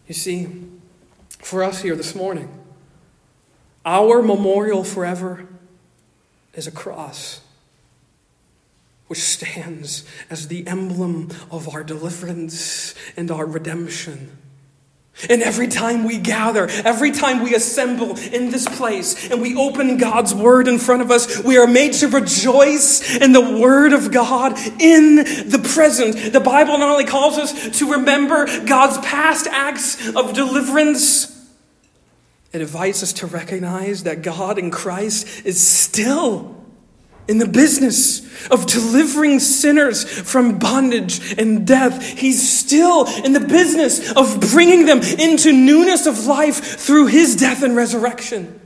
You 0.08 0.16
see, 0.16 0.48
for 1.44 1.64
us 1.64 1.82
here 1.82 1.96
this 1.96 2.16
morning. 2.16 2.50
Our 3.86 4.22
memorial 4.22 4.84
forever 4.84 5.48
is 6.54 6.68
a 6.68 6.72
cross. 6.72 7.42
which 9.08 9.22
stands 9.22 10.04
as 10.30 10.48
the 10.48 10.66
emblem 10.66 11.30
of 11.52 11.70
our 11.70 11.84
deliverance 11.84 12.96
and 13.16 13.30
our 13.30 13.46
redemption. 13.46 14.36
And 15.30 15.44
every 15.44 15.68
time 15.68 16.04
we 16.04 16.18
gather, 16.18 16.68
every 16.68 17.12
time 17.12 17.44
we 17.44 17.54
assemble 17.54 18.18
in 18.18 18.50
this 18.50 18.68
place 18.68 19.30
and 19.30 19.40
we 19.40 19.56
open 19.56 19.98
God's 19.98 20.34
Word 20.34 20.68
in 20.68 20.80
front 20.80 21.04
of 21.04 21.12
us, 21.12 21.44
we 21.44 21.58
are 21.58 21.68
made 21.68 21.94
to 21.94 22.08
rejoice 22.08 23.18
in 23.18 23.34
the 23.34 23.60
Word 23.60 23.94
of 23.94 24.12
God 24.12 24.58
in 24.82 25.18
the 25.18 25.62
present. 25.72 26.34
The 26.34 26.40
Bible 26.40 26.80
not 26.80 26.90
only 26.90 27.06
calls 27.06 27.38
us 27.38 27.78
to 27.78 27.92
remember 27.92 28.48
God's 28.66 28.98
past 29.06 29.46
acts 29.46 30.16
of 30.16 30.34
deliverance, 30.34 31.33
it 32.54 32.62
invites 32.62 33.02
us 33.02 33.14
to 33.14 33.28
recognize 33.28 34.04
that 34.04 34.22
God 34.22 34.60
in 34.60 34.70
Christ 34.70 35.46
is 35.46 35.66
still 35.66 36.56
in 37.28 37.40
the 37.40 37.48
business 37.48 38.22
of 38.50 38.68
delivering 38.68 39.40
sinners 39.40 40.04
from 40.04 40.60
bondage 40.60 41.40
and 41.40 41.66
death. 41.66 42.04
He's 42.04 42.60
still 42.60 43.06
in 43.24 43.34
the 43.34 43.40
business 43.40 44.12
of 44.12 44.40
bringing 44.52 44.86
them 44.86 45.00
into 45.00 45.52
newness 45.52 46.06
of 46.06 46.26
life 46.26 46.80
through 46.80 47.08
his 47.08 47.36
death 47.36 47.64
and 47.64 47.76
resurrection. 47.76 48.60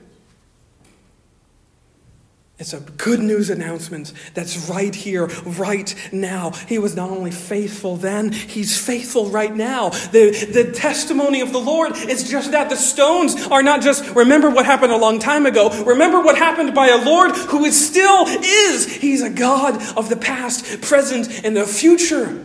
It's 2.60 2.74
a 2.74 2.80
good 2.80 3.20
news 3.20 3.51
announcement 3.51 4.14
that's 4.34 4.68
right 4.68 4.93
here, 4.93 5.28
right 5.45 5.93
now. 6.12 6.51
He 6.68 6.80
was 6.80 6.95
not 6.95 7.12
only 7.12 7.30
faithful 7.30 7.97
then, 7.97 8.32
he's 8.32 8.76
faithful 8.76 9.30
right 9.30 9.55
now. 9.55 9.89
The, 9.89 10.32
the 10.51 10.72
testimony 10.72 11.41
of 11.41 11.51
the 11.51 11.60
Lord 11.60 11.95
is 11.95 12.28
just 12.28 12.51
that. 12.51 12.72
The 12.72 12.76
stones 12.76 13.45
are 13.47 13.62
not 13.62 13.82
just, 13.82 14.03
remember 14.16 14.49
what 14.49 14.66
happened 14.66 14.91
a 14.91 14.97
long 14.97 15.20
time 15.20 15.45
ago. 15.45 15.70
Remember 15.84 16.20
what 16.20 16.36
happened 16.36 16.74
by 16.74 16.88
a 16.88 16.97
Lord 16.97 17.36
who 17.36 17.64
is 17.64 17.88
still 17.88 18.26
is. 18.26 18.91
He's 18.91 19.22
a 19.22 19.30
God 19.30 19.80
of 19.95 20.10
the 20.10 20.18
past, 20.18 20.82
present, 20.82 21.45
and 21.45 21.55
the 21.55 21.66
future. 21.66 22.43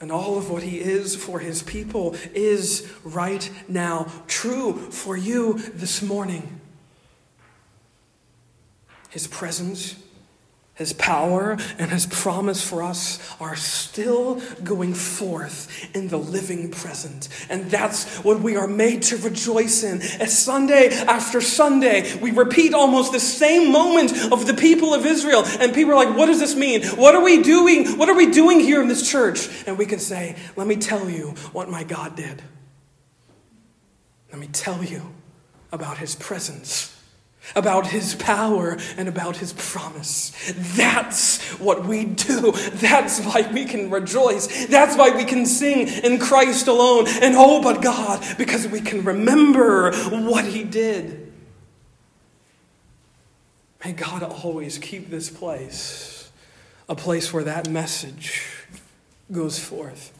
And 0.00 0.10
all 0.10 0.36
of 0.36 0.50
what 0.50 0.64
he 0.64 0.80
is 0.80 1.14
for 1.14 1.38
his 1.38 1.62
people 1.62 2.16
is 2.34 2.92
right 3.04 3.48
now 3.68 4.10
true 4.26 4.90
for 4.90 5.16
you 5.16 5.58
this 5.58 6.02
morning. 6.02 6.60
His 9.16 9.26
presence, 9.26 9.96
His 10.74 10.92
power, 10.92 11.56
and 11.78 11.90
His 11.90 12.04
promise 12.04 12.62
for 12.62 12.82
us 12.82 13.18
are 13.40 13.56
still 13.56 14.42
going 14.62 14.92
forth 14.92 15.88
in 15.96 16.08
the 16.08 16.18
living 16.18 16.70
present. 16.70 17.30
And 17.48 17.70
that's 17.70 18.18
what 18.18 18.40
we 18.40 18.56
are 18.56 18.68
made 18.68 19.00
to 19.04 19.16
rejoice 19.16 19.82
in. 19.82 20.02
As 20.20 20.38
Sunday 20.38 20.90
after 20.90 21.40
Sunday, 21.40 22.14
we 22.18 22.30
repeat 22.30 22.74
almost 22.74 23.12
the 23.12 23.18
same 23.18 23.72
moment 23.72 24.12
of 24.30 24.46
the 24.46 24.52
people 24.52 24.92
of 24.92 25.06
Israel. 25.06 25.44
And 25.60 25.72
people 25.72 25.94
are 25.94 26.04
like, 26.04 26.14
what 26.14 26.26
does 26.26 26.38
this 26.38 26.54
mean? 26.54 26.84
What 26.88 27.14
are 27.14 27.24
we 27.24 27.42
doing? 27.42 27.96
What 27.96 28.10
are 28.10 28.16
we 28.16 28.30
doing 28.30 28.60
here 28.60 28.82
in 28.82 28.88
this 28.88 29.10
church? 29.10 29.48
And 29.66 29.78
we 29.78 29.86
can 29.86 29.98
say, 29.98 30.36
let 30.56 30.66
me 30.66 30.76
tell 30.76 31.08
you 31.08 31.30
what 31.54 31.70
my 31.70 31.84
God 31.84 32.16
did. 32.16 32.42
Let 34.30 34.38
me 34.38 34.48
tell 34.48 34.84
you 34.84 35.14
about 35.72 35.96
His 35.96 36.14
presence 36.14 36.95
about 37.54 37.86
his 37.86 38.14
power 38.14 38.76
and 38.96 39.08
about 39.08 39.36
his 39.36 39.52
promise. 39.52 40.32
That's 40.76 41.42
what 41.58 41.86
we 41.86 42.04
do. 42.04 42.52
That's 42.52 43.20
why 43.20 43.48
we 43.52 43.64
can 43.64 43.90
rejoice. 43.90 44.66
That's 44.66 44.96
why 44.96 45.10
we 45.10 45.24
can 45.24 45.46
sing 45.46 45.88
in 45.88 46.18
Christ 46.18 46.66
alone 46.66 47.06
and 47.08 47.34
oh, 47.36 47.62
but 47.62 47.82
God, 47.82 48.24
because 48.36 48.66
we 48.66 48.80
can 48.80 49.04
remember 49.04 49.92
what 49.94 50.44
he 50.44 50.64
did. 50.64 51.32
May 53.84 53.92
God 53.92 54.22
always 54.22 54.78
keep 54.78 55.10
this 55.10 55.30
place 55.30 56.30
a 56.88 56.94
place 56.94 57.32
where 57.32 57.44
that 57.44 57.68
message 57.68 58.64
goes 59.32 59.58
forth. 59.58 60.12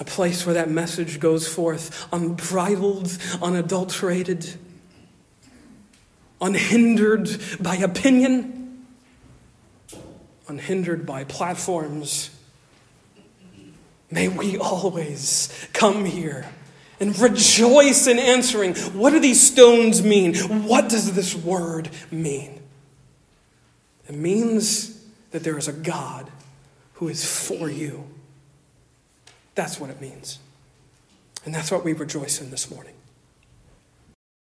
A 0.00 0.04
place 0.04 0.46
where 0.46 0.54
that 0.54 0.70
message 0.70 1.20
goes 1.20 1.46
forth 1.46 2.08
unbridled, 2.12 3.18
unadulterated 3.42 4.56
unhindered 6.42 7.30
by 7.60 7.76
opinion, 7.76 8.84
unhindered 10.48 11.06
by 11.06 11.24
platforms. 11.24 12.30
May 14.10 14.28
we 14.28 14.58
always 14.58 15.68
come 15.72 16.04
here 16.04 16.46
and 17.00 17.18
rejoice 17.18 18.06
in 18.06 18.18
answering 18.18 18.74
what 18.74 19.10
do 19.10 19.20
these 19.20 19.40
stones 19.40 20.02
mean? 20.02 20.34
What 20.66 20.90
does 20.90 21.14
this 21.14 21.34
word 21.34 21.88
mean? 22.10 22.60
It 24.08 24.16
means 24.16 25.02
that 25.30 25.44
there 25.44 25.56
is 25.56 25.68
a 25.68 25.72
God 25.72 26.30
who 26.94 27.08
is 27.08 27.24
for 27.24 27.70
you. 27.70 28.04
That's 29.54 29.80
what 29.80 29.90
it 29.90 30.00
means. 30.00 30.38
And 31.44 31.54
that's 31.54 31.70
what 31.70 31.84
we 31.84 31.92
rejoice 31.92 32.40
in 32.40 32.50
this 32.50 32.70
morning. 32.70 32.94